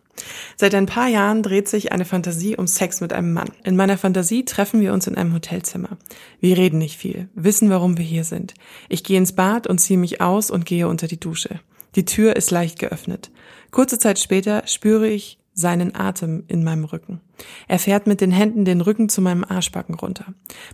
Seit 0.57 0.75
ein 0.75 0.85
paar 0.85 1.09
Jahren 1.09 1.43
dreht 1.43 1.69
sich 1.69 1.93
eine 1.93 2.05
Fantasie 2.05 2.55
um 2.55 2.66
Sex 2.66 3.00
mit 3.00 3.14
einem 3.14 3.33
Mann. 3.33 3.49
In 3.64 3.76
meiner 3.76 3.97
Fantasie 3.97 4.45
treffen 4.45 4.83
wir 4.83 4.93
uns 4.93 5.07
in 5.07 5.16
einem 5.16 5.33
Hotelzimmer. 5.33 5.97
Wir 6.38 6.59
reden 6.59 6.76
nicht 6.76 6.99
viel, 6.99 7.31
wissen, 7.35 7.71
warum 7.71 7.97
wir 7.97 8.05
hier 8.05 8.25
sind. 8.25 8.52
Ich 8.90 9.05
gehe 9.05 9.16
ins 9.16 9.33
Bad 9.33 9.66
und 9.66 9.78
ziehe 9.78 9.99
mich 9.99 10.21
aus 10.21 10.50
und 10.50 10.66
gehe 10.66 10.87
unter 10.87 11.09
die 11.09 11.19
Dusche. 11.19 11.61
Die 11.95 12.05
Tür 12.05 12.37
ist 12.37 12.50
leicht 12.50 12.78
geöffnet. 12.78 13.31
Kurze 13.71 13.99
Zeit 13.99 14.19
später 14.19 14.64
spüre 14.66 15.09
ich 15.09 15.38
seinen 15.56 15.96
Atem 15.96 16.44
in 16.48 16.62
meinem 16.62 16.84
Rücken. 16.84 17.22
Er 17.66 17.78
fährt 17.78 18.06
mit 18.06 18.20
den 18.20 18.30
Händen 18.30 18.66
den 18.66 18.82
Rücken 18.82 19.08
zu 19.08 19.22
meinem 19.22 19.42
Arschbacken 19.42 19.94
runter. 19.94 20.26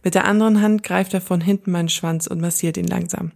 Mit 0.02 0.16
der 0.16 0.24
anderen 0.24 0.60
Hand 0.60 0.82
greift 0.82 1.14
er 1.14 1.20
von 1.20 1.40
hinten 1.40 1.70
meinen 1.70 1.88
Schwanz 1.88 2.26
und 2.26 2.40
massiert 2.40 2.76
ihn 2.76 2.88
langsam. 2.88 3.30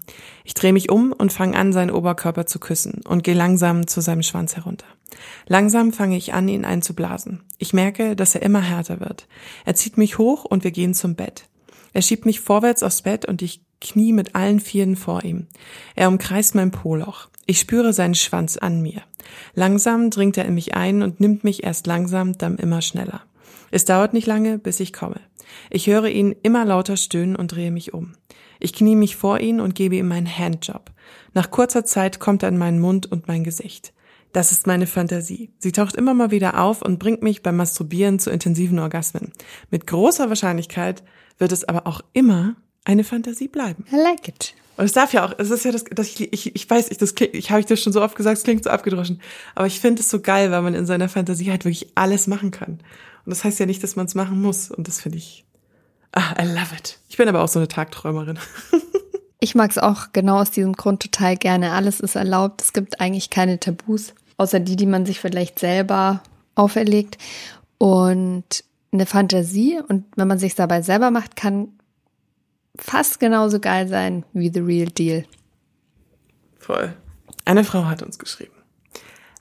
Ich 0.44 0.54
drehe 0.54 0.72
mich 0.72 0.90
um 0.90 1.12
und 1.12 1.32
fange 1.32 1.56
an, 1.56 1.72
seinen 1.72 1.92
Oberkörper 1.92 2.46
zu 2.46 2.58
küssen 2.58 3.00
und 3.06 3.22
gehe 3.22 3.34
langsam 3.34 3.86
zu 3.86 4.00
seinem 4.00 4.24
Schwanz 4.24 4.56
herunter. 4.56 4.86
Langsam 5.46 5.92
fange 5.92 6.16
ich 6.16 6.34
an, 6.34 6.48
ihn 6.48 6.64
einzublasen. 6.64 7.44
Ich 7.58 7.72
merke, 7.72 8.16
dass 8.16 8.34
er 8.34 8.42
immer 8.42 8.60
härter 8.60 8.98
wird. 8.98 9.28
Er 9.64 9.76
zieht 9.76 9.96
mich 9.96 10.18
hoch 10.18 10.44
und 10.44 10.64
wir 10.64 10.72
gehen 10.72 10.94
zum 10.94 11.14
Bett. 11.14 11.48
Er 11.92 12.02
schiebt 12.02 12.26
mich 12.26 12.40
vorwärts 12.40 12.82
aufs 12.82 13.02
Bett 13.02 13.24
und 13.24 13.40
ich 13.40 13.62
knie 13.80 14.12
mit 14.12 14.34
allen 14.34 14.58
Vieren 14.58 14.96
vor 14.96 15.24
ihm. 15.24 15.46
Er 15.94 16.08
umkreist 16.08 16.56
mein 16.56 16.72
Poloch. 16.72 17.28
Ich 17.46 17.60
spüre 17.60 17.92
seinen 17.92 18.16
Schwanz 18.16 18.56
an 18.56 18.82
mir. 18.82 19.02
Langsam 19.54 20.10
dringt 20.10 20.36
er 20.36 20.46
in 20.46 20.54
mich 20.54 20.74
ein 20.74 21.02
und 21.02 21.20
nimmt 21.20 21.44
mich 21.44 21.62
erst 21.62 21.86
langsam, 21.86 22.36
dann 22.36 22.56
immer 22.56 22.82
schneller. 22.82 23.22
Es 23.70 23.84
dauert 23.84 24.12
nicht 24.12 24.26
lange, 24.26 24.58
bis 24.58 24.80
ich 24.80 24.92
komme. 24.92 25.20
Ich 25.70 25.86
höre 25.86 26.08
ihn 26.08 26.34
immer 26.42 26.64
lauter 26.64 26.96
stöhnen 26.96 27.36
und 27.36 27.52
drehe 27.52 27.70
mich 27.70 27.94
um. 27.94 28.14
Ich 28.58 28.72
knie 28.72 28.96
mich 28.96 29.14
vor 29.14 29.38
ihn 29.38 29.60
und 29.60 29.76
gebe 29.76 29.96
ihm 29.96 30.08
meinen 30.08 30.26
Handjob. 30.26 30.90
Nach 31.34 31.50
kurzer 31.50 31.84
Zeit 31.84 32.18
kommt 32.18 32.42
er 32.42 32.48
in 32.48 32.58
meinen 32.58 32.80
Mund 32.80 33.06
und 33.06 33.28
mein 33.28 33.44
Gesicht. 33.44 33.92
Das 34.32 34.50
ist 34.50 34.66
meine 34.66 34.86
Fantasie. 34.86 35.50
Sie 35.58 35.72
taucht 35.72 35.94
immer 35.94 36.14
mal 36.14 36.30
wieder 36.30 36.60
auf 36.60 36.82
und 36.82 36.98
bringt 36.98 37.22
mich 37.22 37.42
beim 37.42 37.56
Masturbieren 37.56 38.18
zu 38.18 38.30
intensiven 38.30 38.78
Orgasmen. 38.78 39.32
Mit 39.70 39.86
großer 39.86 40.28
Wahrscheinlichkeit 40.28 41.04
wird 41.38 41.52
es 41.52 41.64
aber 41.64 41.86
auch 41.86 42.00
immer 42.12 42.56
eine 42.86 43.04
Fantasie 43.04 43.48
bleiben. 43.48 43.84
I 43.92 43.96
like 43.96 44.28
it. 44.28 44.54
Und 44.76 44.84
es 44.84 44.92
darf 44.92 45.12
ja 45.12 45.24
auch, 45.24 45.34
es 45.38 45.50
ist 45.50 45.64
ja 45.64 45.72
das, 45.72 45.84
ich, 46.06 46.32
ich, 46.32 46.54
ich 46.54 46.70
weiß, 46.70 46.90
ich, 46.90 46.98
das 46.98 47.14
klingt, 47.14 47.34
ich 47.34 47.50
habe 47.50 47.60
ich 47.60 47.66
das 47.66 47.80
schon 47.80 47.92
so 47.92 48.02
oft 48.02 48.14
gesagt, 48.14 48.38
es 48.38 48.44
klingt 48.44 48.62
so 48.62 48.70
abgedroschen. 48.70 49.20
Aber 49.54 49.66
ich 49.66 49.80
finde 49.80 50.02
es 50.02 50.10
so 50.10 50.20
geil, 50.20 50.50
weil 50.50 50.62
man 50.62 50.74
in 50.74 50.86
seiner 50.86 51.08
Fantasie 51.08 51.50
halt 51.50 51.64
wirklich 51.64 51.90
alles 51.94 52.26
machen 52.26 52.50
kann. 52.50 52.72
Und 52.72 53.30
das 53.30 53.42
heißt 53.42 53.58
ja 53.58 53.66
nicht, 53.66 53.82
dass 53.82 53.96
man 53.96 54.06
es 54.06 54.14
machen 54.14 54.40
muss. 54.40 54.70
Und 54.70 54.86
das 54.86 55.00
finde 55.00 55.18
ich, 55.18 55.44
ah, 56.12 56.34
I 56.40 56.46
love 56.46 56.74
it. 56.78 56.98
Ich 57.08 57.16
bin 57.16 57.28
aber 57.28 57.42
auch 57.42 57.48
so 57.48 57.58
eine 57.58 57.68
Tagträumerin. 57.68 58.38
ich 59.40 59.54
mag 59.54 59.70
es 59.70 59.78
auch 59.78 60.08
genau 60.12 60.40
aus 60.40 60.50
diesem 60.50 60.74
Grund 60.74 61.02
total 61.02 61.36
gerne. 61.36 61.72
Alles 61.72 62.00
ist 62.00 62.14
erlaubt. 62.14 62.60
Es 62.60 62.72
gibt 62.74 63.00
eigentlich 63.00 63.30
keine 63.30 63.58
Tabus, 63.58 64.12
außer 64.36 64.60
die, 64.60 64.76
die 64.76 64.86
man 64.86 65.06
sich 65.06 65.20
vielleicht 65.20 65.58
selber 65.58 66.22
auferlegt. 66.54 67.16
Und 67.78 68.62
eine 68.92 69.06
Fantasie, 69.06 69.80
und 69.88 70.04
wenn 70.16 70.28
man 70.28 70.38
sich 70.38 70.54
dabei 70.54 70.82
selber 70.82 71.10
macht, 71.10 71.34
kann 71.34 71.68
fast 72.78 73.20
genauso 73.20 73.60
geil 73.60 73.88
sein 73.88 74.24
wie 74.32 74.50
The 74.52 74.60
Real 74.60 74.88
Deal. 74.88 75.24
Voll. 76.58 76.94
Eine 77.44 77.64
Frau 77.64 77.84
hat 77.84 78.02
uns 78.02 78.18
geschrieben. 78.18 78.52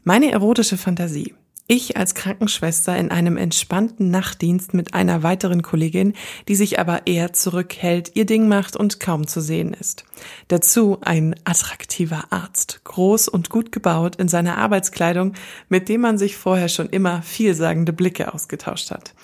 Meine 0.03 0.31
erotische 0.31 0.77
Fantasie. 0.77 1.33
Ich 1.67 1.97
als 1.97 2.13
Krankenschwester 2.13 2.95
in 2.95 3.09
einem 3.09 3.37
entspannten 3.37 4.11
Nachtdienst 4.11 4.75
mit 4.75 4.93
einer 4.93 5.23
weiteren 5.23 5.63
Kollegin, 5.63 6.13
die 6.47 6.53
sich 6.53 6.79
aber 6.79 7.07
eher 7.07 7.33
zurückhält, 7.33 8.11
ihr 8.13 8.27
Ding 8.27 8.47
macht 8.47 8.75
und 8.75 8.99
kaum 8.99 9.25
zu 9.25 9.41
sehen 9.41 9.73
ist. 9.73 10.05
Dazu 10.47 10.99
ein 11.01 11.33
attraktiver 11.43 12.25
Arzt, 12.29 12.81
groß 12.83 13.27
und 13.27 13.49
gut 13.49 13.71
gebaut 13.71 14.17
in 14.17 14.27
seiner 14.27 14.59
Arbeitskleidung, 14.59 15.33
mit 15.67 15.89
dem 15.89 16.01
man 16.01 16.19
sich 16.19 16.37
vorher 16.37 16.69
schon 16.69 16.89
immer 16.89 17.23
vielsagende 17.23 17.93
Blicke 17.93 18.31
ausgetauscht 18.31 18.91
hat. 18.91 19.15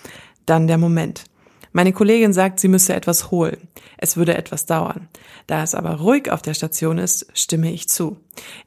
Dann 0.47 0.65
der 0.65 0.79
Moment. 0.79 1.25
Meine 1.73 1.93
Kollegin 1.93 2.33
sagt, 2.33 2.59
sie 2.59 2.67
müsse 2.67 2.93
etwas 2.93 3.31
holen. 3.31 3.69
Es 3.97 4.17
würde 4.17 4.35
etwas 4.35 4.65
dauern. 4.65 5.07
Da 5.47 5.63
es 5.63 5.73
aber 5.73 5.95
ruhig 5.95 6.29
auf 6.29 6.41
der 6.41 6.53
Station 6.53 6.97
ist, 6.97 7.27
stimme 7.33 7.71
ich 7.71 7.87
zu. 7.87 8.17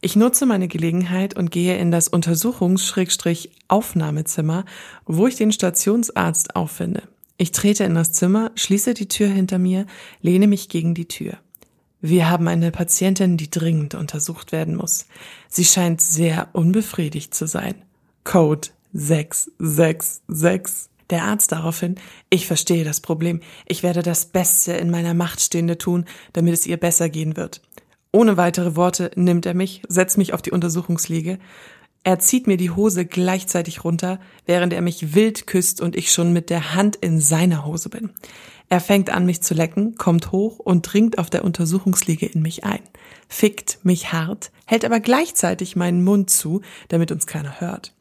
Ich 0.00 0.16
nutze 0.16 0.46
meine 0.46 0.68
Gelegenheit 0.68 1.36
und 1.36 1.50
gehe 1.50 1.76
in 1.76 1.90
das 1.90 2.08
Untersuchungs-Aufnahmezimmer, 2.08 4.64
wo 5.04 5.26
ich 5.26 5.36
den 5.36 5.52
Stationsarzt 5.52 6.56
auffinde. 6.56 7.02
Ich 7.36 7.52
trete 7.52 7.84
in 7.84 7.94
das 7.94 8.12
Zimmer, 8.12 8.52
schließe 8.54 8.94
die 8.94 9.08
Tür 9.08 9.28
hinter 9.28 9.58
mir, 9.58 9.84
lehne 10.22 10.46
mich 10.46 10.70
gegen 10.70 10.94
die 10.94 11.08
Tür. 11.08 11.36
Wir 12.00 12.30
haben 12.30 12.48
eine 12.48 12.70
Patientin, 12.70 13.36
die 13.36 13.50
dringend 13.50 13.94
untersucht 13.94 14.52
werden 14.52 14.76
muss. 14.76 15.04
Sie 15.48 15.64
scheint 15.64 16.00
sehr 16.00 16.48
unbefriedigt 16.52 17.34
zu 17.34 17.46
sein. 17.46 17.74
Code 18.24 18.68
666. 18.92 20.93
Der 21.10 21.24
Arzt 21.24 21.52
daraufhin, 21.52 21.96
ich 22.30 22.46
verstehe 22.46 22.84
das 22.84 23.00
Problem. 23.00 23.40
Ich 23.66 23.82
werde 23.82 24.02
das 24.02 24.26
Beste 24.26 24.72
in 24.72 24.90
meiner 24.90 25.14
Macht 25.14 25.40
Stehende 25.40 25.78
tun, 25.78 26.06
damit 26.32 26.54
es 26.54 26.66
ihr 26.66 26.76
besser 26.76 27.08
gehen 27.08 27.36
wird. 27.36 27.60
Ohne 28.12 28.36
weitere 28.36 28.76
Worte 28.76 29.10
nimmt 29.16 29.44
er 29.44 29.54
mich, 29.54 29.82
setzt 29.88 30.18
mich 30.18 30.32
auf 30.32 30.42
die 30.42 30.52
Untersuchungsliege. 30.52 31.38
Er 32.04 32.18
zieht 32.18 32.46
mir 32.46 32.56
die 32.56 32.70
Hose 32.70 33.06
gleichzeitig 33.06 33.82
runter, 33.82 34.20
während 34.46 34.72
er 34.72 34.82
mich 34.82 35.14
wild 35.14 35.46
küsst 35.46 35.80
und 35.80 35.96
ich 35.96 36.12
schon 36.12 36.32
mit 36.32 36.50
der 36.50 36.74
Hand 36.74 36.96
in 36.96 37.18
seiner 37.18 37.64
Hose 37.64 37.88
bin. 37.88 38.10
Er 38.68 38.80
fängt 38.80 39.10
an, 39.10 39.26
mich 39.26 39.42
zu 39.42 39.54
lecken, 39.54 39.96
kommt 39.96 40.30
hoch 40.30 40.58
und 40.58 40.82
dringt 40.82 41.18
auf 41.18 41.30
der 41.30 41.44
Untersuchungsliege 41.44 42.26
in 42.26 42.42
mich 42.42 42.64
ein, 42.64 42.82
fickt 43.28 43.78
mich 43.84 44.12
hart, 44.12 44.52
hält 44.66 44.84
aber 44.84 45.00
gleichzeitig 45.00 45.76
meinen 45.76 46.04
Mund 46.04 46.30
zu, 46.30 46.60
damit 46.88 47.10
uns 47.10 47.26
keiner 47.26 47.60
hört. 47.60 47.93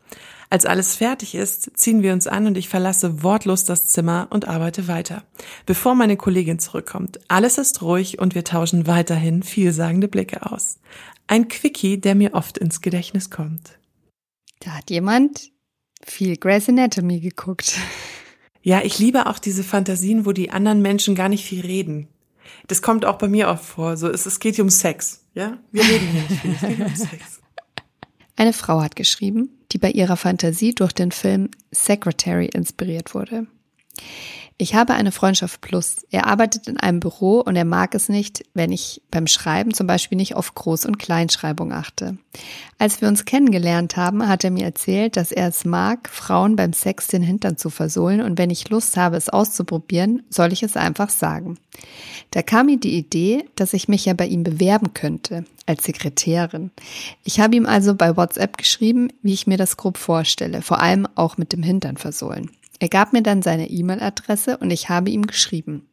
Als 0.54 0.68
alles 0.68 0.98
fertig 0.98 1.34
ist, 1.34 1.76
ziehen 1.80 2.04
wir 2.04 2.14
uns 2.14 2.28
an 2.28 2.46
und 2.46 2.60
ich 2.60 2.70
verlasse 2.70 3.24
wortlos 3.24 3.66
das 3.66 3.88
Zimmer 3.88 4.28
und 4.30 4.48
arbeite 4.48 4.88
weiter. 4.88 5.24
Bevor 5.66 5.96
meine 5.96 6.16
Kollegin 6.16 6.60
zurückkommt, 6.60 7.20
alles 7.28 7.58
ist 7.58 7.82
ruhig 7.82 8.20
und 8.20 8.36
wir 8.36 8.44
tauschen 8.44 8.86
weiterhin 8.86 9.42
vielsagende 9.42 10.08
Blicke 10.08 10.46
aus. 10.52 10.78
Ein 11.26 11.48
Quickie, 11.48 12.00
der 12.00 12.14
mir 12.14 12.36
oft 12.36 12.60
ins 12.60 12.82
Gedächtnis 12.82 13.32
kommt. 13.32 13.80
Da 14.60 14.76
hat 14.76 14.92
jemand 14.92 15.50
viel 16.06 16.38
Grey's 16.38 16.70
Anatomy 16.70 17.20
geguckt. 17.20 17.80
Ja, 18.62 18.84
ich 18.84 19.00
liebe 19.00 19.26
auch 19.26 19.40
diese 19.40 19.64
Fantasien, 19.64 20.28
wo 20.28 20.34
die 20.34 20.52
anderen 20.52 20.84
Menschen 20.84 21.16
gar 21.16 21.30
nicht 21.30 21.46
viel 21.46 21.62
reden. 21.62 22.10
Das 22.68 22.84
kommt 22.84 23.06
auch 23.06 23.18
bei 23.18 23.28
mir 23.28 23.48
oft 23.48 23.66
vor. 23.66 23.98
So, 23.98 24.08
es, 24.08 24.28
es 24.28 24.40
geht 24.40 24.54
hier 24.54 24.64
um 24.64 24.70
Sex. 24.70 25.26
Ja, 25.34 25.58
wir 25.72 25.84
reden 25.84 26.08
hier 26.10 26.22
nicht 26.22 26.42
viel. 26.42 26.52
Es 26.54 26.62
geht 26.62 26.80
um 26.80 26.96
Sex. 27.10 27.42
Eine 28.36 28.54
Frau 28.54 28.82
hat 28.82 28.96
geschrieben, 28.96 29.50
die 29.74 29.80
bei 29.80 29.92
ihrer 29.92 30.18
Fantasie 30.18 30.74
durch 30.74 30.94
den 30.94 31.12
Film 31.12 31.50
Secretary 31.72 32.46
inspiriert 32.46 33.16
wurde. 33.16 33.48
Ich 34.60 34.76
habe 34.76 34.94
eine 34.94 35.12
Freundschaft 35.12 35.62
plus. 35.62 36.06
Er 36.12 36.28
arbeitet 36.28 36.68
in 36.68 36.78
einem 36.78 37.00
Büro 37.00 37.40
und 37.40 37.56
er 37.56 37.66
mag 37.66 37.96
es 37.96 38.08
nicht, 38.08 38.46
wenn 38.54 38.72
ich 38.72 39.02
beim 39.10 39.26
Schreiben 39.26 39.74
zum 39.74 39.88
Beispiel 39.88 40.16
nicht 40.16 40.36
auf 40.36 40.54
Groß- 40.54 40.86
und 40.86 41.00
Kleinschreibung 41.00 41.74
achte. 41.74 42.18
Als 42.78 43.02
wir 43.02 43.08
uns 43.08 43.26
kennengelernt 43.26 43.98
haben, 43.98 44.28
hat 44.28 44.44
er 44.44 44.52
mir 44.52 44.66
erzählt, 44.66 45.18
dass 45.18 45.32
er 45.32 45.48
es 45.48 45.66
mag, 45.66 46.08
Frauen 46.08 46.56
beim 46.56 46.72
Sex 46.72 47.08
den 47.08 47.24
Hintern 47.24 47.58
zu 47.58 47.72
versohlen 47.72 48.22
und 48.22 48.38
wenn 48.38 48.52
ich 48.52 48.70
Lust 48.70 48.96
habe, 48.96 49.18
es 49.18 49.30
auszuprobieren, 49.30 50.22
soll 50.30 50.54
ich 50.54 50.62
es 50.62 50.78
einfach 50.78 51.10
sagen. 51.10 51.58
Da 52.30 52.44
kam 52.44 52.68
mir 52.68 52.78
die 52.78 52.96
Idee, 52.98 53.46
dass 53.56 53.74
ich 53.74 53.88
mich 53.88 54.06
ja 54.06 54.14
bei 54.14 54.28
ihm 54.28 54.44
bewerben 54.44 54.94
könnte, 54.94 55.46
als 55.66 55.84
Sekretärin. 55.84 56.72
Ich 57.24 57.40
habe 57.40 57.56
ihm 57.56 57.66
also 57.66 57.96
bei 57.96 58.16
WhatsApp 58.16 58.58
geschrieben, 58.58 59.10
wie 59.24 59.34
ich 59.34 59.48
mir 59.48 59.58
das 59.58 59.78
grob 59.78 59.98
vorstelle, 59.98 60.62
vor 60.62 60.80
allem 60.80 61.08
auch 61.16 61.38
mit 61.38 61.54
dem 61.54 61.64
Hintern 61.64 61.98
versohlen. 61.98 62.52
Er 62.84 62.90
gab 62.90 63.14
mir 63.14 63.24
dann 63.24 63.42
seine 63.42 63.70
E-Mail-Adresse 63.70 64.58
und 64.58 64.70
ich 64.70 64.90
habe 64.90 65.10
ihm 65.10 65.26
geschrieben. 65.26 65.88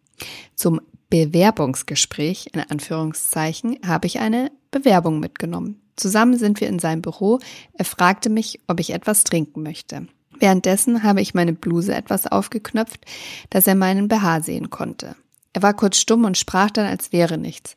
Zum 0.56 0.80
Bewerbungsgespräch, 1.08 2.48
in 2.52 2.58
Anführungszeichen, 2.58 3.78
habe 3.86 4.08
ich 4.08 4.18
eine 4.18 4.50
Bewerbung 4.72 5.20
mitgenommen. 5.20 5.80
Zusammen 5.94 6.36
sind 6.36 6.60
wir 6.60 6.66
in 6.66 6.80
seinem 6.80 7.00
Büro. 7.00 7.38
Er 7.74 7.84
fragte 7.84 8.28
mich, 8.28 8.58
ob 8.66 8.80
ich 8.80 8.90
etwas 8.90 9.22
trinken 9.22 9.62
möchte. 9.62 10.08
Währenddessen 10.40 11.04
habe 11.04 11.20
ich 11.20 11.32
meine 11.32 11.52
Bluse 11.52 11.94
etwas 11.94 12.26
aufgeknöpft, 12.26 13.04
dass 13.50 13.68
er 13.68 13.76
meinen 13.76 14.08
BH 14.08 14.40
sehen 14.40 14.70
konnte. 14.70 15.14
Er 15.52 15.62
war 15.62 15.74
kurz 15.74 15.96
stumm 15.96 16.24
und 16.24 16.38
sprach 16.38 16.72
dann, 16.72 16.86
als 16.86 17.12
wäre 17.12 17.38
nichts. 17.38 17.76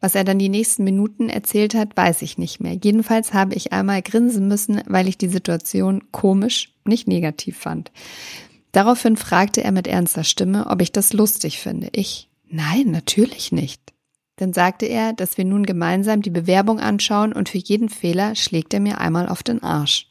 Was 0.00 0.14
er 0.14 0.24
dann 0.24 0.38
die 0.38 0.48
nächsten 0.48 0.82
Minuten 0.84 1.28
erzählt 1.28 1.74
hat, 1.74 1.96
weiß 1.96 2.22
ich 2.22 2.38
nicht 2.38 2.60
mehr. 2.60 2.76
Jedenfalls 2.82 3.34
habe 3.34 3.54
ich 3.54 3.72
einmal 3.72 4.00
grinsen 4.00 4.48
müssen, 4.48 4.80
weil 4.86 5.08
ich 5.08 5.18
die 5.18 5.28
Situation 5.28 6.10
komisch, 6.10 6.72
nicht 6.84 7.06
negativ 7.06 7.58
fand. 7.58 7.92
Daraufhin 8.72 9.16
fragte 9.16 9.62
er 9.62 9.72
mit 9.72 9.86
ernster 9.86 10.24
Stimme, 10.24 10.66
ob 10.66 10.80
ich 10.80 10.92
das 10.92 11.12
lustig 11.12 11.58
finde. 11.58 11.88
Ich, 11.92 12.30
nein, 12.48 12.90
natürlich 12.90 13.52
nicht. 13.52 13.82
Dann 14.36 14.54
sagte 14.54 14.86
er, 14.86 15.12
dass 15.12 15.36
wir 15.36 15.44
nun 15.44 15.66
gemeinsam 15.66 16.22
die 16.22 16.30
Bewerbung 16.30 16.80
anschauen 16.80 17.34
und 17.34 17.50
für 17.50 17.58
jeden 17.58 17.90
Fehler 17.90 18.34
schlägt 18.36 18.72
er 18.72 18.80
mir 18.80 18.98
einmal 18.98 19.28
auf 19.28 19.42
den 19.42 19.62
Arsch. 19.62 20.06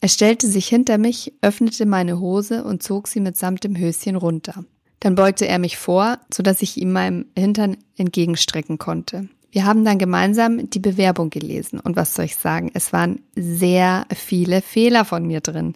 Er 0.00 0.08
stellte 0.08 0.46
sich 0.46 0.68
hinter 0.68 0.96
mich, 0.96 1.32
öffnete 1.42 1.86
meine 1.86 2.20
Hose 2.20 2.62
und 2.62 2.82
zog 2.84 3.08
sie 3.08 3.20
mitsamt 3.20 3.64
dem 3.64 3.76
Höschen 3.76 4.14
runter. 4.14 4.64
Dann 5.00 5.14
beugte 5.14 5.48
er 5.48 5.58
mich 5.58 5.76
vor, 5.76 6.18
so 6.32 6.42
dass 6.42 6.62
ich 6.62 6.76
ihm 6.76 6.92
meinem 6.92 7.26
Hintern 7.36 7.76
entgegenstrecken 7.96 8.78
konnte. 8.78 9.28
Wir 9.52 9.64
haben 9.64 9.84
dann 9.84 9.98
gemeinsam 9.98 10.70
die 10.70 10.78
Bewerbung 10.78 11.28
gelesen 11.28 11.80
und 11.80 11.96
was 11.96 12.14
soll 12.14 12.26
ich 12.26 12.36
sagen, 12.36 12.70
es 12.72 12.92
waren 12.92 13.20
sehr 13.34 14.06
viele 14.14 14.62
Fehler 14.62 15.04
von 15.04 15.26
mir 15.26 15.40
drin. 15.40 15.72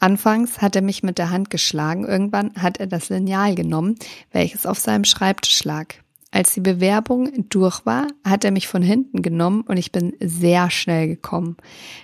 Anfangs 0.00 0.60
hat 0.60 0.74
er 0.74 0.82
mich 0.82 1.04
mit 1.04 1.18
der 1.18 1.30
Hand 1.30 1.50
geschlagen, 1.50 2.04
irgendwann 2.04 2.52
hat 2.56 2.78
er 2.78 2.88
das 2.88 3.08
Lineal 3.08 3.54
genommen, 3.54 3.94
welches 4.32 4.66
auf 4.66 4.80
seinem 4.80 5.04
Schreibtisch 5.04 5.62
lag. 5.62 5.94
Als 6.32 6.52
die 6.52 6.60
Bewerbung 6.60 7.48
durch 7.48 7.86
war, 7.86 8.08
hat 8.24 8.44
er 8.44 8.50
mich 8.50 8.66
von 8.66 8.82
hinten 8.82 9.22
genommen 9.22 9.62
und 9.62 9.76
ich 9.76 9.92
bin 9.92 10.14
sehr 10.20 10.70
schnell 10.70 11.06
gekommen. 11.06 11.56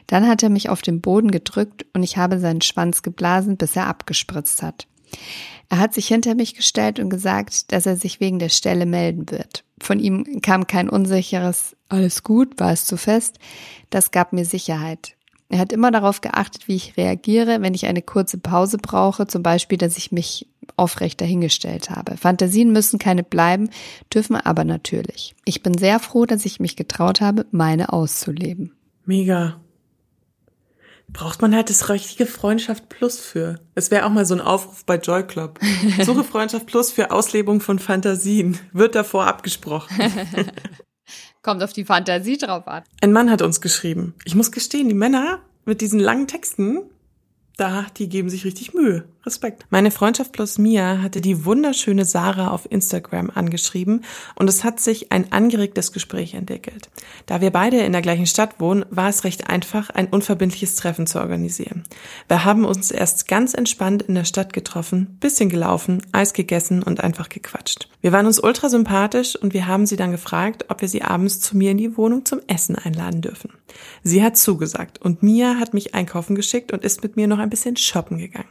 Dann 0.06 0.28
hat 0.28 0.42
er 0.44 0.48
mich 0.50 0.68
auf 0.68 0.82
den 0.82 1.00
Boden 1.00 1.32
gedrückt 1.32 1.84
und 1.92 2.04
ich 2.04 2.16
habe 2.16 2.38
seinen 2.38 2.62
Schwanz 2.62 3.02
geblasen, 3.02 3.56
bis 3.56 3.74
er 3.74 3.88
abgespritzt 3.88 4.62
hat. 4.62 4.86
Er 5.68 5.78
hat 5.78 5.94
sich 5.94 6.08
hinter 6.08 6.34
mich 6.34 6.54
gestellt 6.54 7.00
und 7.00 7.08
gesagt, 7.08 7.72
dass 7.72 7.86
er 7.86 7.96
sich 7.96 8.20
wegen 8.20 8.38
der 8.38 8.50
Stelle 8.50 8.84
melden 8.84 9.30
wird. 9.30 9.64
Von 9.80 10.00
ihm 10.00 10.42
kam 10.42 10.66
kein 10.66 10.90
unsicheres 10.90 11.74
Alles 11.88 12.22
gut, 12.22 12.60
war 12.60 12.72
es 12.72 12.84
zu 12.84 12.98
fest. 12.98 13.38
Das 13.88 14.10
gab 14.10 14.34
mir 14.34 14.44
Sicherheit. 14.44 15.16
Er 15.48 15.58
hat 15.58 15.72
immer 15.72 15.90
darauf 15.90 16.20
geachtet, 16.20 16.68
wie 16.68 16.76
ich 16.76 16.96
reagiere, 16.96 17.62
wenn 17.62 17.74
ich 17.74 17.86
eine 17.86 18.02
kurze 18.02 18.38
Pause 18.38 18.78
brauche, 18.78 19.26
zum 19.26 19.42
Beispiel, 19.42 19.78
dass 19.78 19.98
ich 19.98 20.12
mich 20.12 20.46
aufrecht 20.76 21.20
dahingestellt 21.20 21.88
habe. 21.88 22.16
Fantasien 22.16 22.72
müssen 22.72 22.98
keine 22.98 23.22
bleiben, 23.22 23.70
dürfen 24.12 24.36
aber 24.36 24.64
natürlich. 24.64 25.34
Ich 25.44 25.62
bin 25.62 25.76
sehr 25.76 26.00
froh, 26.00 26.26
dass 26.26 26.44
ich 26.44 26.60
mich 26.60 26.76
getraut 26.76 27.20
habe, 27.22 27.46
meine 27.50 27.92
auszuleben. 27.94 28.72
Mega 29.06 29.61
braucht 31.12 31.42
man 31.42 31.54
halt 31.54 31.70
das 31.70 31.88
richtige 31.88 32.26
Freundschaft 32.26 32.88
Plus 32.88 33.20
für. 33.20 33.60
Es 33.74 33.90
wäre 33.90 34.06
auch 34.06 34.10
mal 34.10 34.24
so 34.24 34.34
ein 34.34 34.40
Aufruf 34.40 34.84
bei 34.84 34.96
Joy 34.96 35.26
Club. 35.26 35.58
Suche 36.02 36.24
Freundschaft 36.24 36.66
Plus 36.66 36.90
für 36.90 37.10
Auslebung 37.10 37.60
von 37.60 37.78
Fantasien. 37.78 38.58
Wird 38.72 38.94
davor 38.94 39.26
abgesprochen. 39.26 39.96
Kommt 41.42 41.62
auf 41.62 41.72
die 41.72 41.84
Fantasie 41.84 42.38
drauf 42.38 42.66
an. 42.68 42.84
Ein 43.00 43.12
Mann 43.12 43.30
hat 43.30 43.42
uns 43.42 43.60
geschrieben. 43.60 44.14
Ich 44.24 44.34
muss 44.34 44.52
gestehen, 44.52 44.88
die 44.88 44.94
Männer 44.94 45.40
mit 45.64 45.80
diesen 45.80 45.98
langen 45.98 46.28
Texten, 46.28 46.78
da, 47.56 47.86
die 47.98 48.08
geben 48.08 48.30
sich 48.30 48.44
richtig 48.44 48.74
Mühe. 48.74 49.04
Respekt. 49.24 49.66
Meine 49.70 49.92
Freundschaft 49.92 50.32
plus 50.32 50.58
Mia 50.58 51.00
hatte 51.00 51.20
die 51.20 51.44
wunderschöne 51.44 52.04
Sarah 52.04 52.48
auf 52.48 52.70
Instagram 52.70 53.30
angeschrieben 53.32 54.04
und 54.34 54.48
es 54.48 54.64
hat 54.64 54.80
sich 54.80 55.12
ein 55.12 55.30
angeregtes 55.30 55.92
Gespräch 55.92 56.34
entwickelt. 56.34 56.90
Da 57.26 57.40
wir 57.40 57.50
beide 57.50 57.78
in 57.78 57.92
der 57.92 58.02
gleichen 58.02 58.26
Stadt 58.26 58.58
wohnen, 58.58 58.84
war 58.90 59.08
es 59.08 59.22
recht 59.22 59.48
einfach, 59.48 59.90
ein 59.90 60.08
unverbindliches 60.08 60.74
Treffen 60.74 61.06
zu 61.06 61.20
organisieren. 61.20 61.84
Wir 62.26 62.44
haben 62.44 62.64
uns 62.64 62.90
erst 62.90 63.28
ganz 63.28 63.54
entspannt 63.54 64.02
in 64.02 64.16
der 64.16 64.24
Stadt 64.24 64.52
getroffen, 64.52 65.18
bisschen 65.20 65.48
gelaufen, 65.48 66.02
Eis 66.10 66.32
gegessen 66.32 66.82
und 66.82 67.00
einfach 67.04 67.28
gequatscht. 67.28 67.88
Wir 68.00 68.10
waren 68.10 68.26
uns 68.26 68.42
ultra 68.42 68.68
sympathisch 68.68 69.36
und 69.36 69.54
wir 69.54 69.68
haben 69.68 69.86
sie 69.86 69.96
dann 69.96 70.10
gefragt, 70.10 70.64
ob 70.68 70.80
wir 70.80 70.88
sie 70.88 71.02
abends 71.02 71.40
zu 71.40 71.56
mir 71.56 71.70
in 71.70 71.78
die 71.78 71.96
Wohnung 71.96 72.24
zum 72.24 72.40
Essen 72.48 72.74
einladen 72.74 73.20
dürfen. 73.20 73.52
Sie 74.02 74.22
hat 74.22 74.36
zugesagt 74.36 75.00
und 75.00 75.22
Mia 75.22 75.60
hat 75.60 75.74
mich 75.74 75.94
einkaufen 75.94 76.34
geschickt 76.34 76.72
und 76.72 76.82
ist 76.82 77.04
mit 77.04 77.14
mir 77.14 77.28
noch 77.28 77.38
ein 77.38 77.50
bisschen 77.50 77.76
shoppen 77.76 78.18
gegangen. 78.18 78.48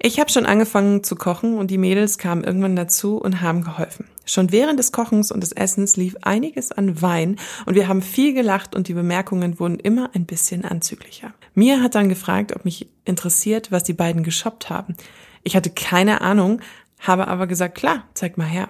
Ich 0.00 0.20
habe 0.20 0.30
schon 0.30 0.46
angefangen 0.46 1.02
zu 1.02 1.16
kochen 1.16 1.58
und 1.58 1.70
die 1.70 1.78
Mädels 1.78 2.18
kamen 2.18 2.44
irgendwann 2.44 2.76
dazu 2.76 3.16
und 3.18 3.40
haben 3.40 3.64
geholfen. 3.64 4.06
Schon 4.24 4.52
während 4.52 4.78
des 4.78 4.92
Kochens 4.92 5.32
und 5.32 5.40
des 5.40 5.52
Essens 5.52 5.96
lief 5.96 6.16
einiges 6.22 6.70
an 6.70 7.02
Wein 7.02 7.36
und 7.66 7.74
wir 7.74 7.88
haben 7.88 8.02
viel 8.02 8.34
gelacht 8.34 8.76
und 8.76 8.88
die 8.88 8.94
Bemerkungen 8.94 9.58
wurden 9.58 9.80
immer 9.80 10.10
ein 10.14 10.26
bisschen 10.26 10.64
anzüglicher. 10.64 11.32
Mia 11.54 11.80
hat 11.80 11.94
dann 11.94 12.08
gefragt, 12.08 12.54
ob 12.54 12.64
mich 12.64 12.88
interessiert, 13.04 13.72
was 13.72 13.82
die 13.84 13.94
beiden 13.94 14.22
geshoppt 14.22 14.70
haben. 14.70 14.96
Ich 15.42 15.56
hatte 15.56 15.70
keine 15.70 16.20
Ahnung, 16.20 16.60
habe 17.00 17.26
aber 17.26 17.46
gesagt, 17.46 17.76
klar, 17.76 18.04
zeig 18.14 18.38
mal 18.38 18.46
her. 18.46 18.68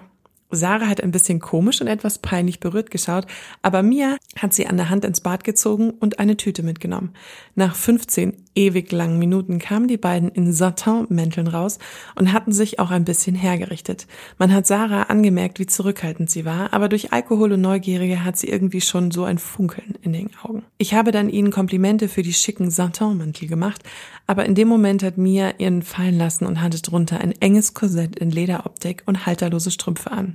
Sarah 0.51 0.87
hat 0.87 1.03
ein 1.03 1.11
bisschen 1.11 1.39
komisch 1.39 1.79
und 1.79 1.87
etwas 1.87 2.17
peinlich 2.19 2.59
berührt 2.59 2.89
geschaut, 2.89 3.27
aber 3.61 3.83
Mia 3.83 4.17
hat 4.35 4.53
sie 4.53 4.65
an 4.65 4.77
der 4.77 4.89
Hand 4.89 5.05
ins 5.05 5.21
Bad 5.21 5.43
gezogen 5.43 5.91
und 5.91 6.19
eine 6.19 6.37
Tüte 6.37 6.63
mitgenommen. 6.63 7.13
Nach 7.53 7.75
15 7.75 8.45
ewig 8.59 8.91
langen 8.91 9.17
Minuten 9.17 9.57
kamen 9.57 9.87
die 9.87 9.97
beiden 9.97 10.29
in 10.29 10.51
Satin-Mänteln 10.51 11.47
raus 11.47 11.79
und 12.15 12.33
hatten 12.33 12.51
sich 12.51 12.77
auch 12.79 12.91
ein 12.91 13.05
bisschen 13.05 13.33
hergerichtet. 13.33 14.05
Man 14.37 14.53
hat 14.53 14.67
Sarah 14.67 15.03
angemerkt, 15.03 15.59
wie 15.59 15.65
zurückhaltend 15.65 16.29
sie 16.29 16.43
war, 16.43 16.73
aber 16.73 16.89
durch 16.89 17.13
Alkohol 17.13 17.53
und 17.53 17.61
Neugierige 17.61 18.25
hat 18.25 18.37
sie 18.37 18.49
irgendwie 18.49 18.81
schon 18.81 19.11
so 19.11 19.23
ein 19.23 19.37
Funkeln 19.37 19.95
in 20.01 20.11
den 20.11 20.29
Augen. 20.43 20.63
Ich 20.77 20.93
habe 20.93 21.11
dann 21.11 21.29
ihnen 21.29 21.51
Komplimente 21.51 22.09
für 22.09 22.21
die 22.21 22.33
schicken 22.33 22.69
Satin-Mäntel 22.69 23.47
gemacht, 23.47 23.81
aber 24.27 24.45
in 24.45 24.55
dem 24.55 24.67
Moment 24.67 25.03
hat 25.03 25.17
Mia 25.17 25.53
ihren 25.57 25.81
fallen 25.81 26.17
lassen 26.17 26.45
und 26.45 26.61
hatte 26.61 26.81
drunter 26.81 27.21
ein 27.21 27.31
enges 27.39 27.73
Korsett 27.73 28.19
in 28.19 28.29
Lederoptik 28.29 29.03
und 29.05 29.25
halterlose 29.25 29.71
Strümpfe 29.71 30.11
an. 30.11 30.33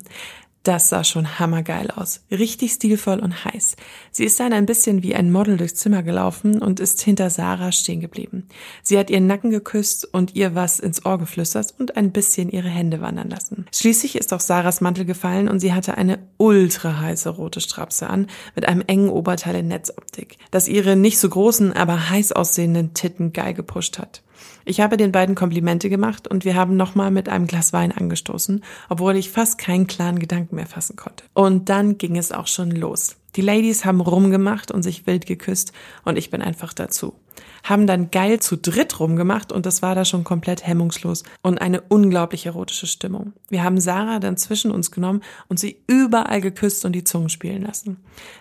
Das 0.64 0.88
sah 0.88 1.04
schon 1.04 1.38
hammergeil 1.38 1.90
aus. 1.90 2.22
Richtig 2.30 2.72
stilvoll 2.72 3.18
und 3.18 3.44
heiß. 3.44 3.76
Sie 4.10 4.24
ist 4.24 4.40
dann 4.40 4.54
ein 4.54 4.64
bisschen 4.64 5.02
wie 5.02 5.14
ein 5.14 5.30
Model 5.30 5.58
durchs 5.58 5.74
Zimmer 5.74 6.02
gelaufen 6.02 6.62
und 6.62 6.80
ist 6.80 7.02
hinter 7.02 7.28
Sarah 7.28 7.70
stehen 7.70 8.00
geblieben. 8.00 8.48
Sie 8.82 8.98
hat 8.98 9.10
ihren 9.10 9.26
Nacken 9.26 9.50
geküsst 9.50 10.08
und 10.10 10.34
ihr 10.34 10.54
was 10.54 10.80
ins 10.80 11.04
Ohr 11.04 11.18
geflüstert 11.18 11.74
und 11.78 11.98
ein 11.98 12.12
bisschen 12.12 12.48
ihre 12.48 12.70
Hände 12.70 13.02
wandern 13.02 13.28
lassen. 13.28 13.66
Schließlich 13.74 14.16
ist 14.16 14.32
auf 14.32 14.40
Sarahs 14.40 14.80
Mantel 14.80 15.04
gefallen 15.04 15.48
und 15.48 15.60
sie 15.60 15.74
hatte 15.74 15.98
eine 15.98 16.18
ultra 16.38 16.98
heiße 16.98 17.28
rote 17.28 17.60
Strapse 17.60 18.08
an 18.08 18.26
mit 18.54 18.66
einem 18.66 18.82
engen 18.86 19.10
Oberteil 19.10 19.56
in 19.56 19.68
Netzoptik, 19.68 20.38
das 20.50 20.66
ihre 20.66 20.96
nicht 20.96 21.18
so 21.18 21.28
großen, 21.28 21.74
aber 21.74 22.08
heiß 22.08 22.32
aussehenden 22.32 22.94
Titten 22.94 23.34
geil 23.34 23.52
gepusht 23.52 23.98
hat. 23.98 24.22
Ich 24.64 24.80
habe 24.80 24.96
den 24.96 25.12
beiden 25.12 25.34
Komplimente 25.34 25.90
gemacht 25.90 26.26
und 26.26 26.44
wir 26.44 26.54
haben 26.54 26.76
nochmal 26.76 27.10
mit 27.10 27.28
einem 27.28 27.46
Glas 27.46 27.72
Wein 27.72 27.92
angestoßen, 27.92 28.64
obwohl 28.88 29.16
ich 29.16 29.30
fast 29.30 29.58
keinen 29.58 29.86
klaren 29.86 30.18
Gedanken 30.18 30.56
mehr 30.56 30.66
fassen 30.66 30.96
konnte. 30.96 31.24
Und 31.34 31.68
dann 31.68 31.98
ging 31.98 32.16
es 32.16 32.32
auch 32.32 32.46
schon 32.46 32.70
los. 32.70 33.16
Die 33.36 33.42
Ladies 33.42 33.84
haben 33.84 34.00
rumgemacht 34.00 34.70
und 34.70 34.82
sich 34.82 35.06
wild 35.06 35.26
geküsst 35.26 35.72
und 36.04 36.16
ich 36.16 36.30
bin 36.30 36.40
einfach 36.40 36.72
dazu. 36.72 37.14
Haben 37.64 37.86
dann 37.86 38.10
geil 38.10 38.40
zu 38.40 38.56
dritt 38.56 39.00
rumgemacht 39.00 39.50
und 39.50 39.66
das 39.66 39.82
war 39.82 39.94
da 39.94 40.04
schon 40.04 40.22
komplett 40.22 40.66
hemmungslos 40.66 41.24
und 41.42 41.60
eine 41.60 41.80
unglaublich 41.80 42.46
erotische 42.46 42.86
Stimmung. 42.86 43.32
Wir 43.48 43.64
haben 43.64 43.80
Sarah 43.80 44.20
dann 44.20 44.36
zwischen 44.36 44.70
uns 44.70 44.90
genommen 44.90 45.22
und 45.48 45.58
sie 45.58 45.78
überall 45.86 46.40
geküsst 46.40 46.84
und 46.84 46.92
die 46.92 47.04
Zungen 47.04 47.30
spielen 47.30 47.62
lassen. 47.62 47.96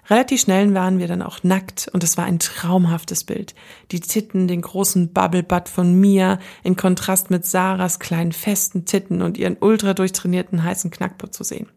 Relativ 0.09 0.41
schnell 0.41 0.73
waren 0.73 0.99
wir 0.99 1.07
dann 1.07 1.21
auch 1.21 1.41
nackt 1.41 1.89
und 1.93 2.03
es 2.03 2.17
war 2.17 2.25
ein 2.25 2.39
traumhaftes 2.39 3.23
Bild. 3.23 3.55
Die 3.91 4.01
Titten, 4.01 4.47
den 4.47 4.61
großen 4.61 5.13
Bubble 5.13 5.43
Butt 5.43 5.69
von 5.69 5.99
Mia 5.99 6.37
in 6.63 6.75
Kontrast 6.75 7.31
mit 7.31 7.45
Sarahs 7.45 7.99
kleinen 7.99 8.33
festen 8.33 8.85
Titten 8.85 9.21
und 9.21 9.37
ihren 9.37 9.57
ultra 9.59 9.93
durchtrainierten 9.93 10.63
heißen 10.63 10.91
Knackput 10.91 11.33
zu 11.33 11.43
sehen. 11.43 11.67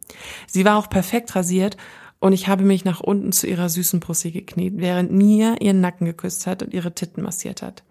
Sie 0.47 0.65
war 0.65 0.77
auch 0.77 0.91
perfekt 0.91 1.35
rasiert 1.37 1.77
und 2.21 2.33
ich 2.33 2.49
habe 2.49 2.65
mich 2.65 2.85
nach 2.85 3.01
unten 3.01 3.33
zu 3.33 3.47
ihrer 3.47 3.69
süßen 3.69 4.01
Pussy 4.01 4.31
gekniet, 4.31 4.75
während 4.77 5.13
Mia 5.13 5.57
ihren 5.61 5.81
Nacken 5.81 6.07
geküsst 6.07 6.47
hat 6.47 6.63
und 6.63 6.75
ihre 6.75 6.95
Titten 6.95 7.23
massiert 7.23 7.63
hat. 7.63 7.83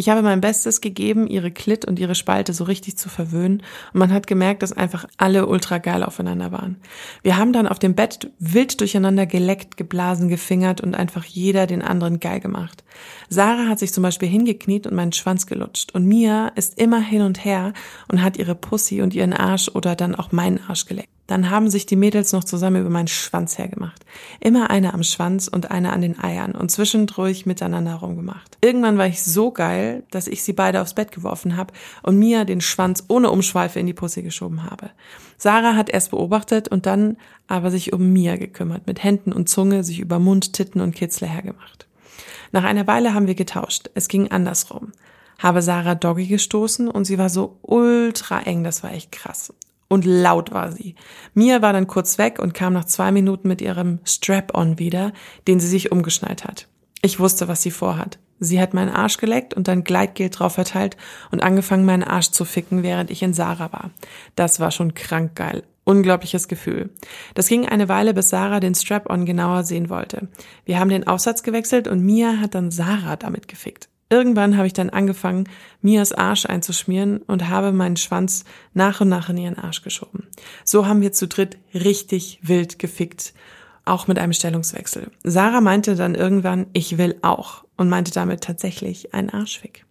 Ich 0.00 0.08
habe 0.08 0.22
mein 0.22 0.40
Bestes 0.40 0.80
gegeben, 0.80 1.26
ihre 1.26 1.50
Klit 1.50 1.84
und 1.84 1.98
ihre 1.98 2.14
Spalte 2.14 2.54
so 2.54 2.64
richtig 2.64 2.96
zu 2.96 3.10
verwöhnen 3.10 3.62
und 3.92 3.98
man 3.98 4.12
hat 4.14 4.26
gemerkt, 4.26 4.62
dass 4.62 4.72
einfach 4.72 5.04
alle 5.18 5.46
ultra 5.46 5.76
geil 5.76 6.02
aufeinander 6.02 6.52
waren. 6.52 6.76
Wir 7.22 7.36
haben 7.36 7.52
dann 7.52 7.66
auf 7.66 7.78
dem 7.78 7.94
Bett 7.94 8.30
wild 8.38 8.80
durcheinander 8.80 9.26
geleckt, 9.26 9.76
geblasen, 9.76 10.30
gefingert 10.30 10.80
und 10.80 10.94
einfach 10.94 11.24
jeder 11.24 11.66
den 11.66 11.82
anderen 11.82 12.18
geil 12.18 12.40
gemacht. 12.40 12.82
Sarah 13.28 13.68
hat 13.68 13.78
sich 13.78 13.92
zum 13.92 14.02
Beispiel 14.02 14.28
hingekniet 14.28 14.86
und 14.86 14.94
meinen 14.94 15.12
Schwanz 15.12 15.46
gelutscht 15.46 15.92
und 15.92 16.06
Mia 16.06 16.48
ist 16.48 16.78
immer 16.78 17.00
hin 17.00 17.20
und 17.20 17.44
her 17.44 17.74
und 18.08 18.22
hat 18.22 18.38
ihre 18.38 18.54
Pussy 18.54 19.02
und 19.02 19.12
ihren 19.12 19.34
Arsch 19.34 19.68
oder 19.68 19.96
dann 19.96 20.14
auch 20.14 20.32
meinen 20.32 20.60
Arsch 20.66 20.86
geleckt. 20.86 21.10
Dann 21.30 21.48
haben 21.48 21.70
sich 21.70 21.86
die 21.86 21.94
Mädels 21.94 22.32
noch 22.32 22.42
zusammen 22.42 22.80
über 22.80 22.90
meinen 22.90 23.06
Schwanz 23.06 23.56
hergemacht. 23.56 24.04
Immer 24.40 24.68
eine 24.68 24.94
am 24.94 25.04
Schwanz 25.04 25.46
und 25.46 25.70
eine 25.70 25.92
an 25.92 26.02
den 26.02 26.18
Eiern 26.18 26.56
und 26.56 26.72
zwischendurch 26.72 27.46
miteinander 27.46 27.94
rumgemacht. 27.94 28.58
Irgendwann 28.60 28.98
war 28.98 29.06
ich 29.06 29.22
so 29.22 29.52
geil, 29.52 30.02
dass 30.10 30.26
ich 30.26 30.42
sie 30.42 30.54
beide 30.54 30.82
aufs 30.82 30.94
Bett 30.94 31.12
geworfen 31.12 31.56
habe 31.56 31.72
und 32.02 32.18
Mia 32.18 32.44
den 32.44 32.60
Schwanz 32.60 33.04
ohne 33.06 33.30
Umschweife 33.30 33.78
in 33.78 33.86
die 33.86 33.92
Pussy 33.92 34.24
geschoben 34.24 34.68
habe. 34.68 34.90
Sarah 35.36 35.76
hat 35.76 35.88
erst 35.88 36.10
beobachtet 36.10 36.66
und 36.66 36.86
dann 36.86 37.16
aber 37.46 37.70
sich 37.70 37.92
um 37.92 38.12
Mia 38.12 38.34
gekümmert, 38.34 38.88
mit 38.88 39.04
Händen 39.04 39.32
und 39.32 39.48
Zunge 39.48 39.84
sich 39.84 40.00
über 40.00 40.18
Mund, 40.18 40.52
Titten 40.52 40.80
und 40.80 40.96
Kitzler 40.96 41.28
hergemacht. 41.28 41.86
Nach 42.50 42.64
einer 42.64 42.88
Weile 42.88 43.14
haben 43.14 43.28
wir 43.28 43.36
getauscht. 43.36 43.88
Es 43.94 44.08
ging 44.08 44.32
andersrum. 44.32 44.90
Habe 45.38 45.62
Sarah 45.62 45.94
Doggy 45.94 46.26
gestoßen 46.26 46.88
und 46.88 47.04
sie 47.04 47.18
war 47.18 47.28
so 47.28 47.56
ultra 47.62 48.40
eng, 48.40 48.64
das 48.64 48.82
war 48.82 48.92
echt 48.92 49.12
krass 49.12 49.54
und 49.90 50.06
laut 50.06 50.52
war 50.52 50.72
sie. 50.72 50.94
Mia 51.34 51.60
war 51.60 51.72
dann 51.74 51.88
kurz 51.88 52.16
weg 52.16 52.38
und 52.38 52.54
kam 52.54 52.72
nach 52.72 52.84
zwei 52.84 53.10
Minuten 53.12 53.48
mit 53.48 53.60
ihrem 53.60 53.98
Strap-on 54.04 54.78
wieder, 54.78 55.12
den 55.48 55.60
sie 55.60 55.66
sich 55.66 55.92
umgeschnallt 55.92 56.44
hat. 56.44 56.68
Ich 57.02 57.18
wusste, 57.18 57.48
was 57.48 57.60
sie 57.60 57.72
vorhat. 57.72 58.18
Sie 58.38 58.60
hat 58.60 58.72
meinen 58.72 58.88
Arsch 58.88 59.18
geleckt 59.18 59.52
und 59.52 59.68
dann 59.68 59.84
Gleitgel 59.84 60.30
drauf 60.30 60.54
verteilt 60.54 60.96
und 61.30 61.42
angefangen, 61.42 61.84
meinen 61.84 62.04
Arsch 62.04 62.30
zu 62.30 62.44
ficken, 62.44 62.82
während 62.82 63.10
ich 63.10 63.22
in 63.22 63.34
Sarah 63.34 63.72
war. 63.72 63.90
Das 64.36 64.60
war 64.60 64.70
schon 64.70 64.94
krank 64.94 65.34
geil. 65.34 65.64
Unglaubliches 65.84 66.46
Gefühl. 66.46 66.90
Das 67.34 67.48
ging 67.48 67.68
eine 67.68 67.88
Weile, 67.88 68.14
bis 68.14 68.30
Sarah 68.30 68.60
den 68.60 68.74
Strap-on 68.74 69.26
genauer 69.26 69.64
sehen 69.64 69.90
wollte. 69.90 70.28
Wir 70.64 70.78
haben 70.78 70.88
den 70.88 71.06
Aufsatz 71.06 71.42
gewechselt 71.42 71.88
und 71.88 72.02
Mia 72.02 72.38
hat 72.40 72.54
dann 72.54 72.70
Sarah 72.70 73.16
damit 73.16 73.48
gefickt. 73.48 73.89
Irgendwann 74.10 74.56
habe 74.56 74.66
ich 74.66 74.72
dann 74.72 74.90
angefangen, 74.90 75.48
Mias 75.82 76.12
Arsch 76.12 76.44
einzuschmieren 76.44 77.18
und 77.18 77.48
habe 77.48 77.70
meinen 77.70 77.96
Schwanz 77.96 78.44
nach 78.74 79.00
und 79.00 79.08
nach 79.08 79.28
in 79.28 79.38
ihren 79.38 79.56
Arsch 79.56 79.82
geschoben. 79.82 80.26
So 80.64 80.86
haben 80.86 81.00
wir 81.00 81.12
zu 81.12 81.28
dritt 81.28 81.58
richtig 81.72 82.40
wild 82.42 82.80
gefickt, 82.80 83.32
auch 83.84 84.08
mit 84.08 84.18
einem 84.18 84.32
Stellungswechsel. 84.32 85.12
Sarah 85.22 85.60
meinte 85.60 85.94
dann 85.94 86.16
irgendwann, 86.16 86.66
ich 86.72 86.98
will 86.98 87.16
auch 87.22 87.64
und 87.76 87.88
meinte 87.88 88.10
damit 88.10 88.42
tatsächlich 88.42 89.14
einen 89.14 89.30
Arschfick. 89.30 89.86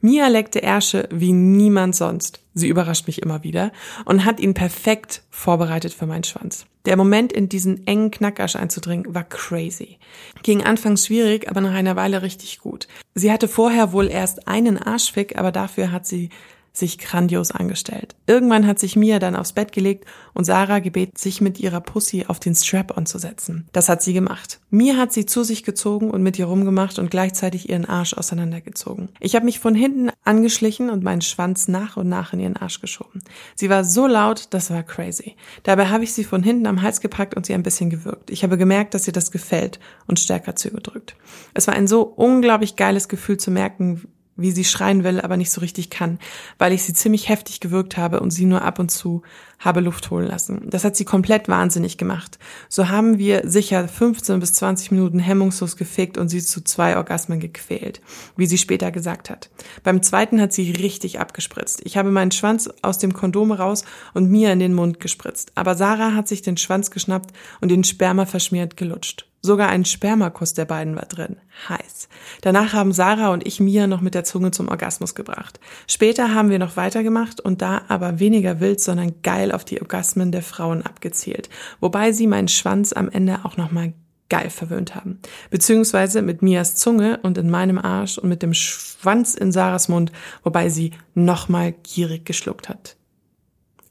Mia 0.00 0.28
leckte 0.28 0.60
Ärsche 0.60 1.08
wie 1.12 1.32
niemand 1.32 1.96
sonst. 1.96 2.40
Sie 2.54 2.68
überrascht 2.68 3.08
mich 3.08 3.22
immer 3.22 3.42
wieder 3.42 3.72
und 4.04 4.24
hat 4.24 4.38
ihn 4.38 4.54
perfekt 4.54 5.22
vorbereitet 5.30 5.92
für 5.92 6.06
meinen 6.06 6.24
Schwanz. 6.24 6.66
Der 6.88 6.96
Moment, 6.96 7.34
in 7.34 7.50
diesen 7.50 7.86
engen 7.86 8.10
Knackarsch 8.10 8.56
einzudringen, 8.56 9.14
war 9.14 9.22
crazy. 9.22 9.98
Ging 10.42 10.64
anfangs 10.64 11.04
schwierig, 11.04 11.50
aber 11.50 11.60
nach 11.60 11.74
einer 11.74 11.96
Weile 11.96 12.22
richtig 12.22 12.60
gut. 12.60 12.88
Sie 13.14 13.30
hatte 13.30 13.46
vorher 13.46 13.92
wohl 13.92 14.08
erst 14.08 14.48
einen 14.48 14.78
Arschfick, 14.78 15.36
aber 15.38 15.52
dafür 15.52 15.92
hat 15.92 16.06
sie 16.06 16.30
sich 16.72 16.98
grandios 16.98 17.50
angestellt. 17.50 18.14
Irgendwann 18.26 18.66
hat 18.66 18.78
sich 18.78 18.96
Mia 18.96 19.18
dann 19.18 19.36
aufs 19.36 19.52
Bett 19.52 19.72
gelegt 19.72 20.04
und 20.34 20.44
Sarah 20.44 20.78
gebet, 20.78 21.18
sich 21.18 21.40
mit 21.40 21.58
ihrer 21.58 21.80
Pussy 21.80 22.26
auf 22.28 22.40
den 22.40 22.54
Strap-on 22.54 23.06
zu 23.06 23.18
setzen. 23.18 23.68
Das 23.72 23.88
hat 23.88 24.02
sie 24.02 24.12
gemacht. 24.12 24.60
Mia 24.70 24.96
hat 24.96 25.12
sie 25.12 25.26
zu 25.26 25.42
sich 25.42 25.64
gezogen 25.64 26.10
und 26.10 26.22
mit 26.22 26.38
ihr 26.38 26.46
rumgemacht 26.46 26.98
und 26.98 27.10
gleichzeitig 27.10 27.68
ihren 27.68 27.84
Arsch 27.84 28.14
auseinandergezogen. 28.14 29.08
Ich 29.20 29.34
habe 29.34 29.44
mich 29.44 29.58
von 29.58 29.74
hinten 29.74 30.10
angeschlichen 30.24 30.90
und 30.90 31.02
meinen 31.02 31.22
Schwanz 31.22 31.68
nach 31.68 31.96
und 31.96 32.08
nach 32.08 32.32
in 32.32 32.40
ihren 32.40 32.56
Arsch 32.56 32.80
geschoben. 32.80 33.22
Sie 33.56 33.70
war 33.70 33.84
so 33.84 34.06
laut, 34.06 34.48
das 34.50 34.70
war 34.70 34.82
crazy. 34.82 35.36
Dabei 35.62 35.86
habe 35.86 36.04
ich 36.04 36.12
sie 36.12 36.24
von 36.24 36.42
hinten 36.42 36.66
am 36.66 36.82
Hals 36.82 37.00
gepackt 37.00 37.34
und 37.34 37.46
sie 37.46 37.54
ein 37.54 37.62
bisschen 37.62 37.90
gewürgt. 37.90 38.30
Ich 38.30 38.42
habe 38.44 38.58
gemerkt, 38.58 38.94
dass 38.94 39.06
ihr 39.06 39.12
das 39.12 39.30
gefällt 39.30 39.80
und 40.06 40.20
stärker 40.20 40.54
zugedrückt. 40.54 41.16
Es 41.54 41.66
war 41.66 41.74
ein 41.74 41.88
so 41.88 42.02
unglaublich 42.02 42.76
geiles 42.76 43.08
Gefühl 43.08 43.38
zu 43.38 43.50
merken, 43.50 44.08
wie 44.38 44.52
sie 44.52 44.64
schreien 44.64 45.04
will, 45.04 45.20
aber 45.20 45.36
nicht 45.36 45.50
so 45.50 45.60
richtig 45.60 45.90
kann, 45.90 46.18
weil 46.56 46.72
ich 46.72 46.84
sie 46.84 46.94
ziemlich 46.94 47.28
heftig 47.28 47.60
gewirkt 47.60 47.96
habe 47.96 48.20
und 48.20 48.30
sie 48.30 48.46
nur 48.46 48.62
ab 48.62 48.78
und 48.78 48.90
zu 48.90 49.22
habe 49.58 49.80
Luft 49.80 50.10
holen 50.10 50.26
lassen. 50.26 50.62
Das 50.70 50.84
hat 50.84 50.96
sie 50.96 51.04
komplett 51.04 51.48
wahnsinnig 51.48 51.98
gemacht. 51.98 52.38
So 52.68 52.88
haben 52.88 53.18
wir 53.18 53.42
sicher 53.44 53.88
15 53.88 54.38
bis 54.40 54.52
20 54.54 54.92
Minuten 54.92 55.18
hemmungslos 55.18 55.76
gefickt 55.76 56.16
und 56.16 56.28
sie 56.28 56.42
zu 56.42 56.62
zwei 56.62 56.96
Orgasmen 56.96 57.40
gequält, 57.40 58.00
wie 58.36 58.46
sie 58.46 58.58
später 58.58 58.90
gesagt 58.90 59.30
hat. 59.30 59.50
Beim 59.82 60.02
zweiten 60.02 60.40
hat 60.40 60.52
sie 60.52 60.70
richtig 60.70 61.18
abgespritzt. 61.18 61.80
Ich 61.84 61.96
habe 61.96 62.10
meinen 62.10 62.30
Schwanz 62.30 62.70
aus 62.82 62.98
dem 62.98 63.12
Kondom 63.12 63.52
raus 63.52 63.84
und 64.14 64.30
mir 64.30 64.52
in 64.52 64.60
den 64.60 64.74
Mund 64.74 65.00
gespritzt. 65.00 65.52
Aber 65.54 65.74
Sarah 65.74 66.14
hat 66.14 66.28
sich 66.28 66.42
den 66.42 66.56
Schwanz 66.56 66.90
geschnappt 66.90 67.32
und 67.60 67.70
den 67.70 67.84
Sperma 67.84 68.26
verschmiert 68.26 68.76
gelutscht. 68.76 69.28
Sogar 69.40 69.68
ein 69.68 69.84
Spermakuss 69.84 70.54
der 70.54 70.64
beiden 70.64 70.96
war 70.96 71.06
drin. 71.06 71.36
Heiß. 71.68 72.08
Danach 72.40 72.72
haben 72.72 72.92
Sarah 72.92 73.32
und 73.32 73.46
ich 73.46 73.60
Mia 73.60 73.86
noch 73.86 74.00
mit 74.00 74.14
der 74.14 74.24
Zunge 74.24 74.50
zum 74.50 74.68
Orgasmus 74.68 75.14
gebracht. 75.14 75.60
Später 75.86 76.34
haben 76.34 76.50
wir 76.50 76.58
noch 76.58 76.76
weitergemacht 76.76 77.40
und 77.40 77.62
da 77.62 77.82
aber 77.86 78.18
weniger 78.18 78.58
wild, 78.58 78.80
sondern 78.80 79.22
geil 79.22 79.47
auf 79.52 79.64
die 79.64 79.80
Orgasmen 79.80 80.32
der 80.32 80.42
Frauen 80.42 80.82
abgezielt. 80.82 81.48
Wobei 81.80 82.12
sie 82.12 82.26
meinen 82.26 82.48
Schwanz 82.48 82.92
am 82.92 83.08
Ende 83.08 83.40
auch 83.44 83.56
nochmal 83.56 83.92
geil 84.28 84.50
verwöhnt 84.50 84.94
haben. 84.94 85.18
Beziehungsweise 85.50 86.22
mit 86.22 86.42
Mias 86.42 86.76
Zunge 86.76 87.18
und 87.22 87.38
in 87.38 87.50
meinem 87.50 87.78
Arsch 87.78 88.18
und 88.18 88.28
mit 88.28 88.42
dem 88.42 88.54
Schwanz 88.54 89.34
in 89.34 89.52
Sarahs 89.52 89.88
Mund, 89.88 90.12
wobei 90.42 90.68
sie 90.68 90.92
nochmal 91.14 91.72
gierig 91.82 92.26
geschluckt 92.26 92.68
hat. 92.68 92.96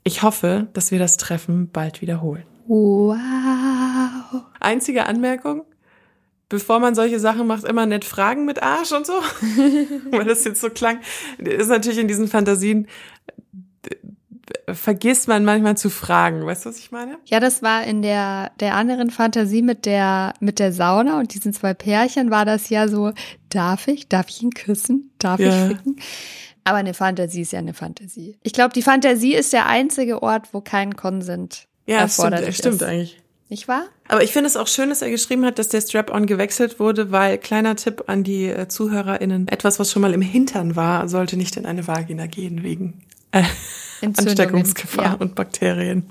Ich 0.04 0.24
hoffe, 0.24 0.68
dass 0.74 0.92
wir 0.92 1.00
das 1.00 1.18
Treffen 1.18 1.70
bald 1.70 2.02
wiederholen. 2.02 2.44
Wow. 2.68 4.44
Einzige 4.60 5.06
Anmerkung, 5.06 5.64
bevor 6.50 6.80
man 6.80 6.96
solche 6.96 7.20
Sachen 7.20 7.48
macht, 7.48 7.64
immer 7.64 7.86
nett 7.86 8.06
fragen 8.06 8.46
mit 8.46 8.62
Arsch 8.62 8.92
und 8.92 9.06
so. 9.06 9.14
Weil 10.12 10.26
das 10.26 10.44
jetzt 10.44 10.62
so 10.62 10.70
klang. 10.70 11.00
Ist 11.40 11.70
natürlich 11.70 12.00
in 12.00 12.08
diesen 12.08 12.28
Fantasien 12.28 12.88
vergisst 14.72 15.28
man 15.28 15.44
manchmal 15.46 15.78
zu 15.78 15.90
fragen. 15.90 16.46
Weißt 16.46 16.66
du, 16.66 16.70
was 16.70 16.78
ich 16.80 16.92
meine? 16.92 17.18
Ja, 17.26 17.40
das 17.40 17.62
war 17.62 17.84
in 17.84 18.02
der, 18.02 18.52
der 18.60 18.76
anderen 18.76 19.10
Fantasie 19.12 19.62
mit 19.62 19.86
der, 19.86 20.34
mit 20.40 20.60
der 20.60 20.72
Sauna 20.74 21.20
und 21.20 21.34
diesen 21.34 21.54
zwei 21.54 21.74
Pärchen 21.74 22.32
war 22.32 22.46
das 22.46 22.70
ja 22.70 22.88
so, 22.88 23.12
darf 23.50 23.88
ich, 23.88 24.08
darf 24.08 24.30
ich 24.30 24.42
ihn 24.42 24.52
küssen, 24.52 25.12
darf 25.20 25.40
Ja. 25.40 25.48
ich 25.70 25.76
ficken? 25.78 25.98
Aber 26.64 26.78
eine 26.78 26.94
Fantasie 26.94 27.42
ist 27.42 27.54
ja 27.54 27.60
eine 27.60 27.74
Fantasie. 27.74 28.38
Ich 28.44 28.52
glaube, 28.54 28.74
die 28.74 28.82
Fantasie 28.82 29.34
ist 29.36 29.54
der 29.54 29.68
einzige 29.68 30.22
Ort, 30.22 30.50
wo 30.54 30.60
kein 30.62 30.96
Konsent 30.98 31.68
Ja, 31.86 32.02
das 32.02 32.14
stimmt, 32.16 32.26
erforderlich 32.34 32.58
stimmt 32.58 32.76
ist. 32.76 32.84
eigentlich. 32.84 33.22
Nicht 33.50 33.70
wahr? 33.70 33.86
Aber 34.10 34.22
ich 34.24 34.34
finde 34.34 34.48
es 34.48 34.58
auch 34.58 34.68
schön, 34.68 34.90
dass 34.90 35.02
er 35.02 35.10
geschrieben 35.10 35.46
hat, 35.46 35.58
dass 35.58 35.70
der 35.70 35.80
Strap-on 35.80 36.26
gewechselt 36.26 36.82
wurde, 36.82 37.12
weil 37.14 37.38
kleiner 37.38 37.78
Tipp 37.78 38.04
an 38.08 38.26
die 38.26 38.48
äh, 38.48 38.68
ZuhörerInnen, 38.68 39.48
etwas, 39.48 39.80
was 39.80 39.90
schon 39.90 40.02
mal 40.02 40.14
im 40.14 40.22
Hintern 40.22 40.76
war, 40.76 41.08
sollte 41.08 41.38
nicht 41.38 41.56
in 41.56 41.66
eine 41.66 41.88
Vagina 41.88 42.28
gehen 42.28 42.62
wegen 42.64 43.02
äh. 43.32 43.44
Ansteckungsgefahr 44.02 45.06
Ja. 45.06 45.14
und 45.14 45.36
Bakterien. 45.36 46.10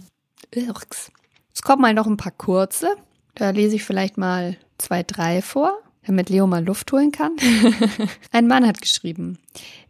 Irks. 0.50 1.10
Es 1.54 1.62
kommen 1.62 1.82
mal 1.82 1.94
noch 1.94 2.06
ein 2.06 2.16
paar 2.16 2.32
kurze. 2.32 2.94
Da 3.34 3.50
lese 3.50 3.76
ich 3.76 3.84
vielleicht 3.84 4.18
mal 4.18 4.56
zwei, 4.78 5.02
drei 5.02 5.42
vor, 5.42 5.72
damit 6.06 6.28
Leo 6.30 6.46
mal 6.46 6.64
Luft 6.64 6.92
holen 6.92 7.12
kann. 7.12 7.32
ein 8.32 8.46
Mann 8.46 8.66
hat 8.66 8.80
geschrieben. 8.80 9.38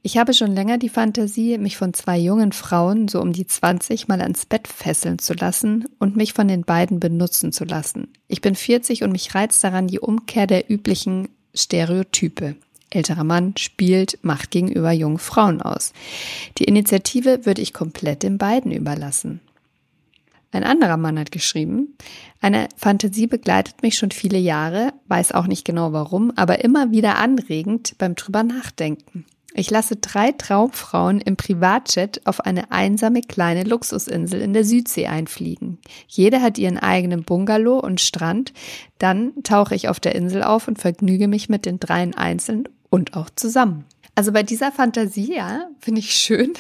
Ich 0.03 0.17
habe 0.19 0.33
schon 0.35 0.53
länger 0.55 0.79
die 0.79 0.89
Fantasie, 0.89 1.59
mich 1.59 1.77
von 1.77 1.93
zwei 1.95 2.19
jungen 2.19 2.53
Frauen, 2.53 3.09
so 3.09 3.21
um 3.21 3.33
die 3.33 3.47
20, 3.47 4.09
mal 4.09 4.21
ans 4.23 4.47
Bett 4.47 4.69
fesseln 4.69 5.19
zu 5.19 5.35
lassen 5.35 5.87
und 5.99 6.17
mich 6.17 6.33
von 6.33 6.49
den 6.49 6.63
beiden 6.63 7.01
benutzen 7.01 7.53
zu 7.53 7.65
lassen. 7.65 8.13
Ich 8.29 8.41
bin 8.41 8.55
40 8.55 9.03
und 9.03 9.13
mich 9.13 9.35
reizt 9.35 9.63
daran 9.63 9.89
die 9.89 10.01
Umkehr 10.01 10.47
der 10.47 10.71
üblichen 10.71 11.29
Stereotype. 11.55 12.57
Älterer 12.97 13.25
Mann 13.25 13.55
spielt 13.57 14.19
Macht 14.23 14.51
gegenüber 14.51 14.91
jungen 14.91 15.19
Frauen 15.19 15.63
aus. 15.63 15.93
Die 16.59 16.65
Initiative 16.65 17.45
würde 17.45 17.63
ich 17.63 17.73
komplett 17.73 18.23
den 18.23 18.39
beiden 18.39 18.73
überlassen. 18.73 19.41
Ein 20.53 20.65
anderer 20.65 20.97
Mann 20.97 21.19
hat 21.19 21.33
geschrieben, 21.33 21.97
eine 22.41 22.69
Fantasie 22.77 23.27
begleitet 23.27 23.83
mich 23.83 23.99
schon 23.99 24.11
viele 24.11 24.39
Jahre, 24.39 24.93
weiß 25.09 25.33
auch 25.33 25.47
nicht 25.47 25.65
genau 25.65 25.93
warum, 25.93 26.33
aber 26.37 26.65
immer 26.65 26.93
wieder 26.93 27.17
anregend 27.19 27.95
beim 27.99 28.15
drüber 28.15 28.43
nachdenken. 28.43 29.27
Ich 29.59 29.71
lasse 29.71 29.97
drei 29.97 30.33
Traumfrauen 30.33 31.21
im 31.23 31.37
Privatjet 31.37 32.21
auf 32.27 32.41
eine 32.41 32.73
einsame 32.73 33.23
kleine 33.23 33.65
Luxusinsel 33.65 34.43
in 34.43 34.53
der 34.53 34.65
Südsee 34.65 35.07
einfliegen. 35.07 35.79
Jede 36.07 36.43
hat 36.43 36.59
ihren 36.59 36.77
eigenen 36.77 37.25
Bungalow 37.25 37.79
und 37.79 38.03
Strand. 38.03 38.53
Dann 38.99 39.33
tauche 39.45 39.75
ich 39.75 39.89
auf 39.89 39.99
der 39.99 40.15
Insel 40.15 40.43
auf 40.43 40.69
und 40.69 40.79
vergnüge 40.79 41.27
mich 41.27 41.49
mit 41.49 41.65
den 41.65 41.81
dreien 41.81 42.15
einzeln 42.15 42.69
und 42.90 43.14
auch 43.16 43.31
zusammen. 43.31 43.85
Also 44.14 44.33
bei 44.33 44.42
dieser 44.42 44.72
Fantasie, 44.72 45.35
ja, 45.35 45.68
finde 45.81 46.01
ich 46.01 46.14
schön, 46.14 46.55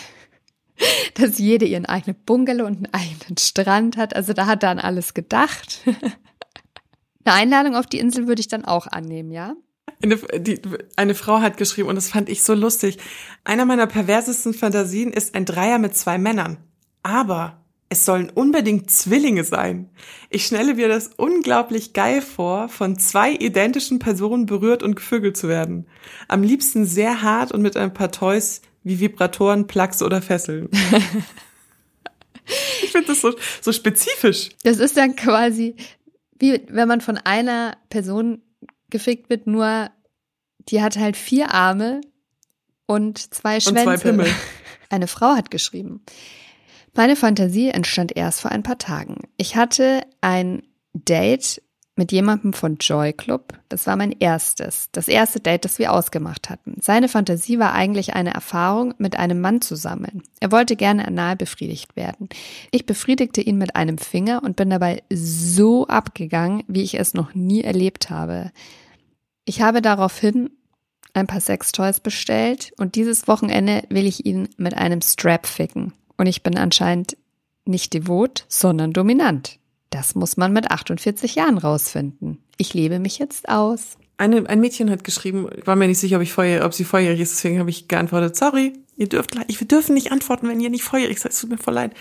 dass 1.14 1.38
jede 1.38 1.66
ihren 1.66 1.86
eigenen 1.86 2.16
Bungalow 2.24 2.66
und 2.66 2.76
einen 2.76 2.92
eigenen 2.92 3.38
Strand 3.38 3.96
hat. 3.96 4.14
Also 4.14 4.32
da 4.32 4.46
hat 4.46 4.64
an 4.64 4.78
alles 4.78 5.14
gedacht. 5.14 5.80
Eine 7.24 7.34
Einladung 7.34 7.74
auf 7.74 7.86
die 7.86 7.98
Insel 7.98 8.28
würde 8.28 8.40
ich 8.40 8.48
dann 8.48 8.64
auch 8.64 8.86
annehmen, 8.86 9.32
ja? 9.32 9.54
Eine, 10.02 10.16
die, 10.16 10.60
eine 10.96 11.14
Frau 11.14 11.40
hat 11.40 11.56
geschrieben, 11.56 11.88
und 11.88 11.96
das 11.96 12.10
fand 12.10 12.28
ich 12.28 12.42
so 12.42 12.54
lustig. 12.54 12.98
Einer 13.44 13.64
meiner 13.64 13.86
perversesten 13.86 14.54
Fantasien 14.54 15.12
ist 15.12 15.34
ein 15.34 15.44
Dreier 15.44 15.78
mit 15.78 15.96
zwei 15.96 16.18
Männern. 16.18 16.58
Aber 17.02 17.65
es 17.88 18.04
sollen 18.04 18.30
unbedingt 18.30 18.90
Zwillinge 18.90 19.44
sein. 19.44 19.90
Ich 20.28 20.46
schnelle 20.46 20.74
mir 20.74 20.88
das 20.88 21.10
unglaublich 21.16 21.92
geil 21.92 22.20
vor, 22.20 22.68
von 22.68 22.98
zwei 22.98 23.32
identischen 23.32 23.98
Personen 23.98 24.46
berührt 24.46 24.82
und 24.82 24.96
gevögelt 24.96 25.36
zu 25.36 25.48
werden. 25.48 25.86
Am 26.26 26.42
liebsten 26.42 26.84
sehr 26.84 27.22
hart 27.22 27.52
und 27.52 27.62
mit 27.62 27.76
ein 27.76 27.94
paar 27.94 28.10
Toys 28.10 28.62
wie 28.82 29.00
Vibratoren, 29.00 29.66
Plugs 29.66 30.02
oder 30.02 30.20
Fesseln. 30.20 30.68
ich 32.82 32.90
finde 32.90 33.08
das 33.08 33.20
so, 33.20 33.34
so 33.60 33.72
spezifisch. 33.72 34.50
Das 34.62 34.78
ist 34.78 34.96
dann 34.96 35.14
quasi 35.14 35.76
wie 36.38 36.62
wenn 36.68 36.88
man 36.88 37.00
von 37.00 37.18
einer 37.18 37.76
Person 37.88 38.42
gefickt 38.90 39.30
wird, 39.30 39.46
nur 39.46 39.90
die 40.68 40.82
hat 40.82 40.96
halt 40.96 41.16
vier 41.16 41.52
Arme 41.52 42.00
und 42.86 43.34
zwei 43.34 43.60
Schwänze. 43.60 43.84
zwei 43.84 43.96
Pimmel. 43.96 44.26
Eine 44.90 45.08
Frau 45.08 45.34
hat 45.34 45.50
geschrieben. 45.50 46.04
Meine 46.96 47.14
Fantasie 47.14 47.68
entstand 47.68 48.16
erst 48.16 48.40
vor 48.40 48.52
ein 48.52 48.62
paar 48.62 48.78
Tagen. 48.78 49.18
Ich 49.36 49.54
hatte 49.54 50.00
ein 50.22 50.62
Date 50.94 51.60
mit 51.94 52.10
jemandem 52.10 52.54
von 52.54 52.78
Joy 52.78 53.12
Club. 53.12 53.52
Das 53.68 53.86
war 53.86 53.96
mein 53.96 54.12
erstes, 54.12 54.88
das 54.92 55.06
erste 55.06 55.40
Date, 55.40 55.66
das 55.66 55.78
wir 55.78 55.92
ausgemacht 55.92 56.48
hatten. 56.48 56.78
Seine 56.80 57.08
Fantasie 57.08 57.58
war 57.58 57.74
eigentlich 57.74 58.14
eine 58.14 58.32
Erfahrung, 58.32 58.94
mit 58.96 59.18
einem 59.18 59.42
Mann 59.42 59.60
zu 59.60 59.76
sammeln. 59.76 60.22
Er 60.40 60.52
wollte 60.52 60.74
gerne 60.74 61.06
anal 61.06 61.36
befriedigt 61.36 61.96
werden. 61.96 62.30
Ich 62.70 62.86
befriedigte 62.86 63.42
ihn 63.42 63.58
mit 63.58 63.76
einem 63.76 63.98
Finger 63.98 64.42
und 64.42 64.56
bin 64.56 64.70
dabei 64.70 65.02
so 65.12 65.86
abgegangen, 65.88 66.64
wie 66.66 66.82
ich 66.82 66.98
es 66.98 67.12
noch 67.12 67.34
nie 67.34 67.62
erlebt 67.62 68.08
habe. 68.08 68.52
Ich 69.44 69.60
habe 69.60 69.82
daraufhin 69.82 70.48
ein 71.12 71.26
paar 71.26 71.40
Sextoys 71.40 72.00
bestellt 72.00 72.72
und 72.78 72.94
dieses 72.94 73.28
Wochenende 73.28 73.82
will 73.90 74.06
ich 74.06 74.24
ihn 74.24 74.48
mit 74.56 74.74
einem 74.74 75.02
Strap 75.02 75.46
ficken. 75.46 75.92
Und 76.16 76.26
ich 76.26 76.42
bin 76.42 76.56
anscheinend 76.56 77.16
nicht 77.64 77.94
devot, 77.94 78.44
sondern 78.48 78.92
dominant. 78.92 79.58
Das 79.90 80.14
muss 80.14 80.36
man 80.36 80.52
mit 80.52 80.70
48 80.70 81.34
Jahren 81.34 81.58
rausfinden. 81.58 82.38
Ich 82.56 82.74
lebe 82.74 82.98
mich 82.98 83.18
jetzt 83.18 83.48
aus. 83.48 83.96
Eine, 84.18 84.48
ein 84.48 84.60
Mädchen 84.60 84.90
hat 84.90 85.04
geschrieben, 85.04 85.48
war 85.64 85.76
mir 85.76 85.88
nicht 85.88 85.98
sicher, 85.98 86.16
ob, 86.16 86.22
ich 86.22 86.32
vorher, 86.32 86.64
ob 86.64 86.72
sie 86.72 86.84
volljährig 86.84 87.20
ist, 87.20 87.32
deswegen 87.34 87.58
habe 87.58 87.68
ich 87.68 87.86
geantwortet, 87.86 88.34
sorry, 88.34 88.72
ihr 88.96 89.08
dürft, 89.08 89.36
ich, 89.46 89.60
wir 89.60 89.68
dürfen 89.68 89.92
nicht 89.94 90.10
antworten, 90.10 90.48
wenn 90.48 90.58
ihr 90.60 90.70
nicht 90.70 90.84
volljährig 90.84 91.20
seid, 91.20 91.32
es 91.32 91.40
tut 91.40 91.50
mir 91.50 91.58
voll 91.58 91.74
leid. 91.74 91.92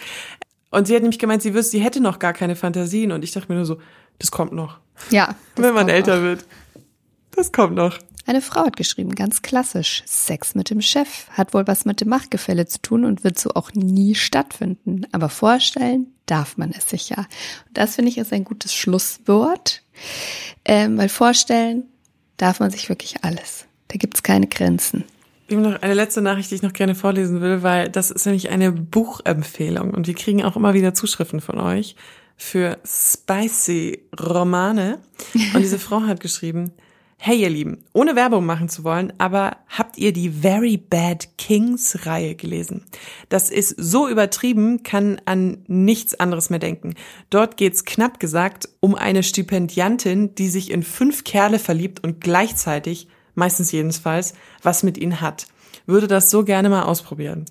Und 0.71 0.87
sie 0.87 0.95
hat 0.95 1.01
nämlich 1.01 1.19
gemeint, 1.19 1.41
sie 1.41 1.53
wüsste, 1.53 1.71
sie 1.71 1.83
hätte 1.83 1.99
noch 1.99 2.19
gar 2.19 2.31
keine 2.31 2.55
Fantasien 2.55 3.11
und 3.11 3.23
ich 3.23 3.31
dachte 3.33 3.49
mir 3.49 3.55
nur 3.55 3.65
so, 3.65 3.79
das 4.19 4.31
kommt 4.31 4.53
noch, 4.53 4.79
Ja. 5.09 5.35
wenn 5.57 5.73
man 5.73 5.89
älter 5.89 6.17
noch. 6.17 6.23
wird. 6.23 6.45
Das 7.31 7.51
kommt 7.51 7.75
noch. 7.75 7.97
Eine 8.27 8.41
Frau 8.41 8.65
hat 8.65 8.75
geschrieben, 8.75 9.13
ganz 9.13 9.43
klassisch. 9.43 10.03
Sex 10.07 10.55
mit 10.55 10.71
dem 10.71 10.81
Chef 10.81 11.29
hat 11.29 11.53
wohl 11.53 11.67
was 11.67 11.85
mit 11.85 12.01
dem 12.01 12.09
Machtgefälle 12.09 12.65
zu 12.65 12.81
tun 12.81 13.05
und 13.05 13.23
wird 13.23 13.37
so 13.37 13.51
auch 13.51 13.71
nie 13.73 14.15
stattfinden. 14.15 15.05
Aber 15.11 15.29
vorstellen 15.29 16.07
darf 16.25 16.57
man 16.57 16.71
es 16.71 16.89
sich 16.89 17.09
ja. 17.09 17.19
Und 17.19 17.77
das 17.77 17.95
finde 17.95 18.09
ich 18.09 18.17
ist 18.17 18.33
ein 18.33 18.43
gutes 18.43 18.73
Schlusswort, 18.73 19.83
ähm, 20.65 20.97
weil 20.97 21.09
vorstellen 21.09 21.83
darf 22.37 22.59
man 22.59 22.71
sich 22.71 22.89
wirklich 22.89 23.23
alles. 23.23 23.65
Da 23.89 23.97
gibt's 23.97 24.23
keine 24.23 24.47
Grenzen. 24.47 25.03
Ich 25.47 25.55
habe 25.55 25.69
noch 25.69 25.81
eine 25.83 25.93
letzte 25.93 26.23
Nachricht, 26.23 26.49
die 26.49 26.55
ich 26.55 26.63
noch 26.63 26.73
gerne 26.73 26.95
vorlesen 26.95 27.41
will, 27.41 27.61
weil 27.61 27.89
das 27.89 28.09
ist 28.09 28.25
nämlich 28.25 28.49
eine 28.49 28.71
Buchempfehlung 28.71 29.93
und 29.93 30.07
wir 30.07 30.15
kriegen 30.15 30.43
auch 30.43 30.55
immer 30.55 30.73
wieder 30.73 30.95
Zuschriften 30.95 31.39
von 31.39 31.59
euch 31.59 31.95
für 32.35 32.79
spicy 32.83 34.07
Romane. 34.19 34.99
Und 35.53 35.61
diese 35.61 35.77
Frau 35.77 36.01
hat 36.01 36.19
geschrieben, 36.19 36.73
Hey 37.17 37.41
ihr 37.41 37.49
Lieben, 37.49 37.83
ohne 37.91 38.15
Werbung 38.15 38.45
machen 38.45 38.69
zu 38.69 38.83
wollen, 38.83 39.11
aber 39.17 39.57
habt 39.67 39.97
ihr 39.97 40.13
die 40.13 40.29
Very 40.29 40.77
Bad 40.77 41.37
Kings 41.39 42.05
Reihe 42.05 42.35
gelesen? 42.35 42.83
Das 43.29 43.49
ist 43.49 43.73
so 43.79 44.07
übertrieben, 44.07 44.83
kann 44.83 45.19
an 45.25 45.63
nichts 45.65 46.19
anderes 46.19 46.51
mehr 46.51 46.59
denken. 46.59 46.93
Dort 47.31 47.57
geht's 47.57 47.83
knapp 47.83 48.19
gesagt 48.19 48.69
um 48.79 48.93
eine 48.93 49.23
Stipendiantin, 49.23 50.35
die 50.35 50.49
sich 50.49 50.69
in 50.69 50.83
fünf 50.83 51.23
Kerle 51.23 51.57
verliebt 51.57 52.03
und 52.03 52.21
gleichzeitig, 52.21 53.07
meistens 53.33 53.71
jedenfalls, 53.71 54.35
was 54.61 54.83
mit 54.83 54.97
ihnen 54.99 55.19
hat. 55.19 55.47
Würde 55.87 56.07
das 56.07 56.29
so 56.29 56.43
gerne 56.43 56.69
mal 56.69 56.83
ausprobieren. 56.83 57.45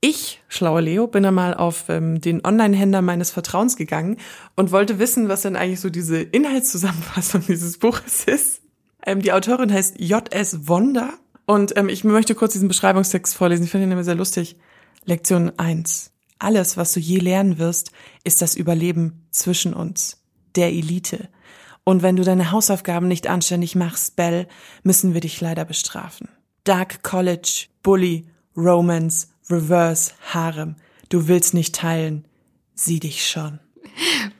Ich, 0.00 0.42
schlaue 0.48 0.80
Leo, 0.80 1.06
bin 1.06 1.24
einmal 1.24 1.54
auf 1.54 1.84
ähm, 1.88 2.20
den 2.20 2.44
Online-Händler 2.44 3.02
meines 3.02 3.30
Vertrauens 3.30 3.76
gegangen 3.76 4.16
und 4.56 4.72
wollte 4.72 4.98
wissen, 4.98 5.28
was 5.28 5.42
denn 5.42 5.56
eigentlich 5.56 5.80
so 5.80 5.90
diese 5.90 6.20
Inhaltszusammenfassung 6.20 7.44
dieses 7.48 7.78
Buches 7.78 8.24
ist. 8.24 8.62
Ähm, 9.06 9.22
die 9.22 9.32
Autorin 9.32 9.72
heißt 9.72 10.00
J.S. 10.00 10.68
Wonder 10.68 11.14
und 11.46 11.76
ähm, 11.76 11.88
ich 11.88 12.04
möchte 12.04 12.34
kurz 12.34 12.52
diesen 12.52 12.68
Beschreibungstext 12.68 13.34
vorlesen. 13.34 13.64
Ich 13.64 13.70
finde 13.70 13.86
ihn 13.86 13.92
immer 13.92 14.04
sehr 14.04 14.14
lustig. 14.14 14.56
Lektion 15.04 15.52
1. 15.58 16.12
Alles, 16.38 16.76
was 16.76 16.92
du 16.92 17.00
je 17.00 17.18
lernen 17.18 17.58
wirst, 17.58 17.92
ist 18.24 18.40
das 18.40 18.54
Überleben 18.54 19.26
zwischen 19.30 19.74
uns, 19.74 20.22
der 20.54 20.68
Elite. 20.68 21.28
Und 21.84 22.02
wenn 22.02 22.16
du 22.16 22.22
deine 22.22 22.52
Hausaufgaben 22.52 23.08
nicht 23.08 23.26
anständig 23.26 23.74
machst, 23.74 24.16
Bell, 24.16 24.46
müssen 24.82 25.12
wir 25.12 25.20
dich 25.20 25.40
leider 25.40 25.64
bestrafen. 25.64 26.28
Dark 26.64 27.02
College, 27.02 27.66
Bully, 27.82 28.26
Romance, 28.56 29.28
Reverse, 29.50 30.12
Harem. 30.32 30.76
Du 31.08 31.26
willst 31.26 31.54
nicht 31.54 31.74
teilen. 31.74 32.26
Sieh 32.74 33.00
dich 33.00 33.26
schon. 33.26 33.58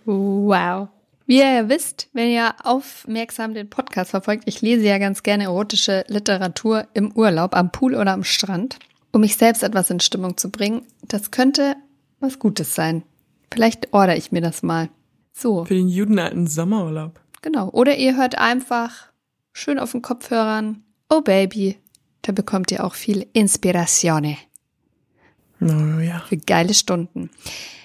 Wow. 0.05 0.88
Wie 1.31 1.38
ihr 1.38 1.49
ja 1.49 1.69
wisst, 1.69 2.09
wenn 2.12 2.29
ihr 2.29 2.57
aufmerksam 2.64 3.55
den 3.55 3.71
Podcast 3.71 4.11
verfolgt, 4.11 4.43
ich 4.47 4.62
lese 4.62 4.85
ja 4.85 4.99
ganz 4.99 5.23
gerne 5.23 5.45
erotische 5.45 6.05
Literatur 6.09 6.88
im 6.93 7.12
Urlaub, 7.12 7.55
am 7.55 7.71
Pool 7.71 7.95
oder 7.95 8.11
am 8.14 8.25
Strand, 8.25 8.81
um 9.12 9.21
mich 9.21 9.37
selbst 9.37 9.62
etwas 9.62 9.90
in 9.90 10.01
Stimmung 10.01 10.37
zu 10.37 10.51
bringen. 10.51 10.83
Das 11.03 11.31
könnte 11.31 11.77
was 12.19 12.40
Gutes 12.40 12.75
sein. 12.75 13.05
Vielleicht 13.55 13.93
ordere 13.95 14.16
ich 14.16 14.33
mir 14.33 14.40
das 14.40 14.64
mal. 14.64 14.88
So, 15.33 15.64
Für 15.66 15.75
den 15.75 15.88
judenalten 15.88 16.49
Sommerurlaub. 16.49 17.21
genau. 17.43 17.69
Oder 17.69 17.95
ihr 17.95 18.16
hört 18.16 18.37
einfach 18.37 19.12
schön 19.53 19.79
auf 19.79 19.93
den 19.93 20.03
Kopfhörern, 20.03 20.83
oh 21.09 21.21
Baby, 21.21 21.79
da 22.23 22.33
bekommt 22.33 22.73
ihr 22.73 22.83
auch 22.83 22.95
viel 22.95 23.25
Inspiratione. 23.35 24.37
Oh, 25.61 26.01
ja. 26.01 26.25
Für 26.29 26.38
geile 26.38 26.75
Stunden. 26.75 27.31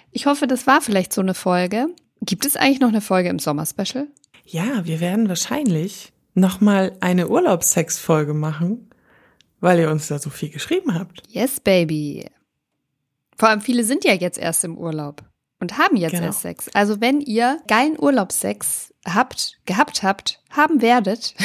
Ich 0.10 0.26
hoffe, 0.26 0.48
das 0.48 0.66
war 0.66 0.82
vielleicht 0.82 1.14
so 1.14 1.22
eine 1.22 1.36
Folge. 1.36 1.90
Gibt 2.26 2.46
es 2.46 2.56
eigentlich 2.56 2.80
noch 2.80 2.90
eine 2.90 3.02
Folge 3.02 3.30
im 3.30 3.40
Sommerspecial? 3.40 4.08
Ja, 4.46 4.86
wir 4.86 5.00
werden 5.00 5.28
wahrscheinlich 5.30 6.12
nochmal 6.34 6.96
eine 7.00 7.28
Urlaubssex-Folge 7.30 8.34
machen, 8.34 8.90
weil 9.60 9.80
ihr 9.80 9.90
uns 9.90 10.08
da 10.08 10.20
so 10.20 10.30
viel 10.30 10.50
geschrieben 10.50 10.94
habt. 10.98 11.24
Yes, 11.30 11.60
baby. 11.60 12.26
Vor 13.38 13.50
allem 13.50 13.62
viele 13.62 13.84
sind 13.84 14.04
ja 14.06 14.14
jetzt 14.14 14.38
erst 14.38 14.64
im 14.64 14.78
Urlaub 14.78 15.24
und 15.60 15.78
haben 15.78 15.98
jetzt 15.98 16.12
Genau. 16.12 16.26
erst 16.26 16.42
Sex. 16.42 16.70
Also 16.74 17.02
wenn 17.02 17.22
ihr 17.22 17.60
geilen 17.68 17.98
Urlaubssex 18.00 18.94
habt, 19.08 19.58
gehabt 19.66 20.04
habt, 20.04 20.40
haben 20.52 20.82
werdet, 20.82 21.36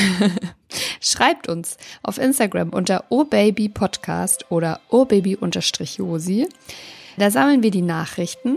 schreibt 1.01 1.49
uns 1.49 1.77
auf 2.03 2.19
Instagram 2.19 2.71
unter 2.71 3.05
obabypodcast 3.11 4.51
oder 4.51 4.81
obaby-josi. 4.91 6.49
Da 7.17 7.31
sammeln 7.31 7.63
wir 7.63 7.71
die 7.71 7.83
Nachrichten, 7.83 8.57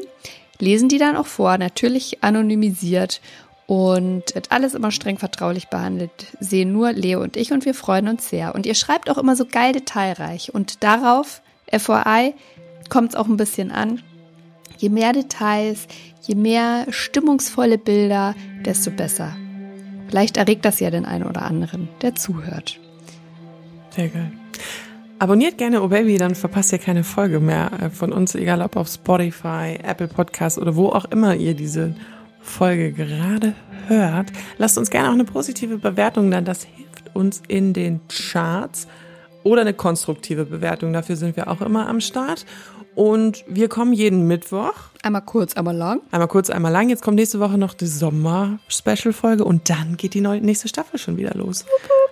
lesen 0.60 0.90
die 0.90 0.98
dann 0.98 1.16
auch 1.16 1.26
vor, 1.26 1.58
natürlich 1.58 2.24
anonymisiert 2.24 3.22
und 3.66 4.36
wird 4.36 4.52
alles 4.52 4.74
immer 4.74 4.92
streng 4.92 5.18
vertraulich 5.18 5.68
behandelt. 5.70 6.28
Sehen 6.40 6.74
nur 6.74 6.92
Leo 6.92 7.22
und 7.22 7.38
ich 7.38 7.52
und 7.52 7.66
wir 7.66 7.74
freuen 7.74 8.08
uns 8.08 8.30
sehr. 8.30 8.56
Und 8.56 8.66
ihr 8.66 8.76
schreibt 8.76 9.10
auch 9.10 9.18
immer 9.18 9.36
so 9.36 9.46
geil 9.46 9.74
detailreich 9.74 10.54
und 10.54 10.84
darauf, 10.84 11.42
FYI, 11.72 12.34
kommt 12.90 13.10
es 13.10 13.16
auch 13.16 13.28
ein 13.28 13.38
bisschen 13.38 13.72
an. 13.72 14.02
Je 14.78 14.90
mehr 14.90 15.14
Details, 15.14 15.88
je 16.22 16.36
mehr 16.36 16.86
stimmungsvolle 16.90 17.78
Bilder, 17.78 18.36
desto 18.66 18.92
besser. 18.92 19.36
Vielleicht 20.08 20.38
erregt 20.38 20.66
das 20.66 20.80
ja 20.80 20.92
den 20.92 21.06
einen 21.06 21.24
oder 21.24 21.44
anderen, 21.44 21.88
der 22.02 22.16
zuhört. 22.16 22.80
Sehr 23.92 24.10
geil. 24.10 24.32
Abonniert 25.20 25.58
gerne 25.58 25.82
Oh 25.82 25.88
Baby, 25.88 26.18
dann 26.18 26.36
verpasst 26.36 26.74
ihr 26.74 26.80
keine 26.80 27.04
Folge 27.04 27.40
mehr 27.40 27.92
von 27.94 28.12
uns, 28.12 28.36
egal 28.36 28.62
ob 28.62 28.76
auf 28.76 28.90
Spotify, 28.90 29.78
Apple 29.82 30.08
Podcast 30.08 30.58
oder 30.58 30.76
wo 30.76 30.90
auch 30.90 31.06
immer 31.06 31.36
ihr 31.36 31.54
diese 31.54 31.96
Folge 32.42 32.92
gerade 32.92 33.54
hört. 33.88 34.34
Lasst 34.58 34.78
uns 34.78 34.90
gerne 34.90 35.10
auch 35.10 35.14
eine 35.14 35.24
positive 35.24 35.78
Bewertung 35.78 36.30
da, 36.30 36.42
das 36.42 36.64
hilft 36.64 37.16
uns 37.16 37.42
in 37.48 37.74
den 37.74 38.02
Charts 38.10 38.88
oder 39.44 39.62
eine 39.62 39.74
konstruktive 39.74 40.46
Bewertung, 40.46 40.92
dafür 40.94 41.16
sind 41.16 41.38
wir 41.38 41.48
auch 41.48 41.62
immer 41.62 41.88
am 41.88 42.02
Start. 42.02 42.46
Und 42.96 43.44
wir 43.48 43.70
kommen 43.70 43.94
jeden 43.94 44.28
Mittwoch, 44.28 44.74
Einmal 45.02 45.24
kurz, 45.24 45.56
einmal 45.56 45.76
lang. 45.76 46.02
einmal 46.12 46.28
kurz, 46.28 46.50
einmal 46.50 46.72
lang. 46.72 46.90
Jetzt 46.90 47.02
kommt 47.04 47.16
nächste 47.16 47.40
Woche 47.40 47.58
noch 47.58 47.74
die 47.74 47.88
Sommer-Special-Folge 47.88 49.44
und 49.44 49.70
dann 49.70 49.98
geht 49.98 50.14
die 50.14 50.22
neue, 50.22 50.40
nächste 50.42 50.68
Staffel 50.68 50.98
schon 51.00 51.18
wieder 51.18 51.34
los. 51.36 51.66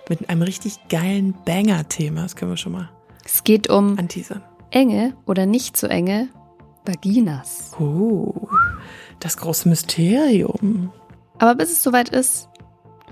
Mit 0.08 0.28
einem 0.28 0.42
richtig 0.42 0.78
geilen 0.88 1.34
Banger-Thema. 1.46 2.22
Das 2.22 2.36
können 2.36 2.50
wir 2.50 2.56
schon 2.56 2.72
mal 2.72 2.90
Es 3.24 3.44
geht 3.44 3.70
um 3.70 3.98
anteasern. 3.98 4.42
enge 4.70 5.14
oder 5.26 5.46
nicht 5.46 5.76
so 5.76 5.86
enge 5.86 6.28
Vaginas. 6.84 7.70
Oh, 7.78 8.48
das 9.20 9.36
große 9.36 9.68
Mysterium. 9.68 10.92
Aber 11.38 11.54
bis 11.54 11.70
es 11.70 11.82
soweit 11.82 12.08
ist, 12.08 12.48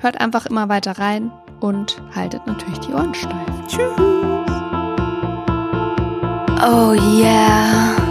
hört 0.01 0.21
einfach 0.21 0.47
immer 0.47 0.69
weiter 0.69 0.99
rein 0.99 1.31
und 1.61 2.03
haltet 2.15 2.47
natürlich 2.47 2.79
die 2.81 2.93
Ohren 2.93 3.15
steif. 3.15 3.47
Tschüss. 3.69 4.50
Oh 6.63 6.93
yeah. 6.93 8.10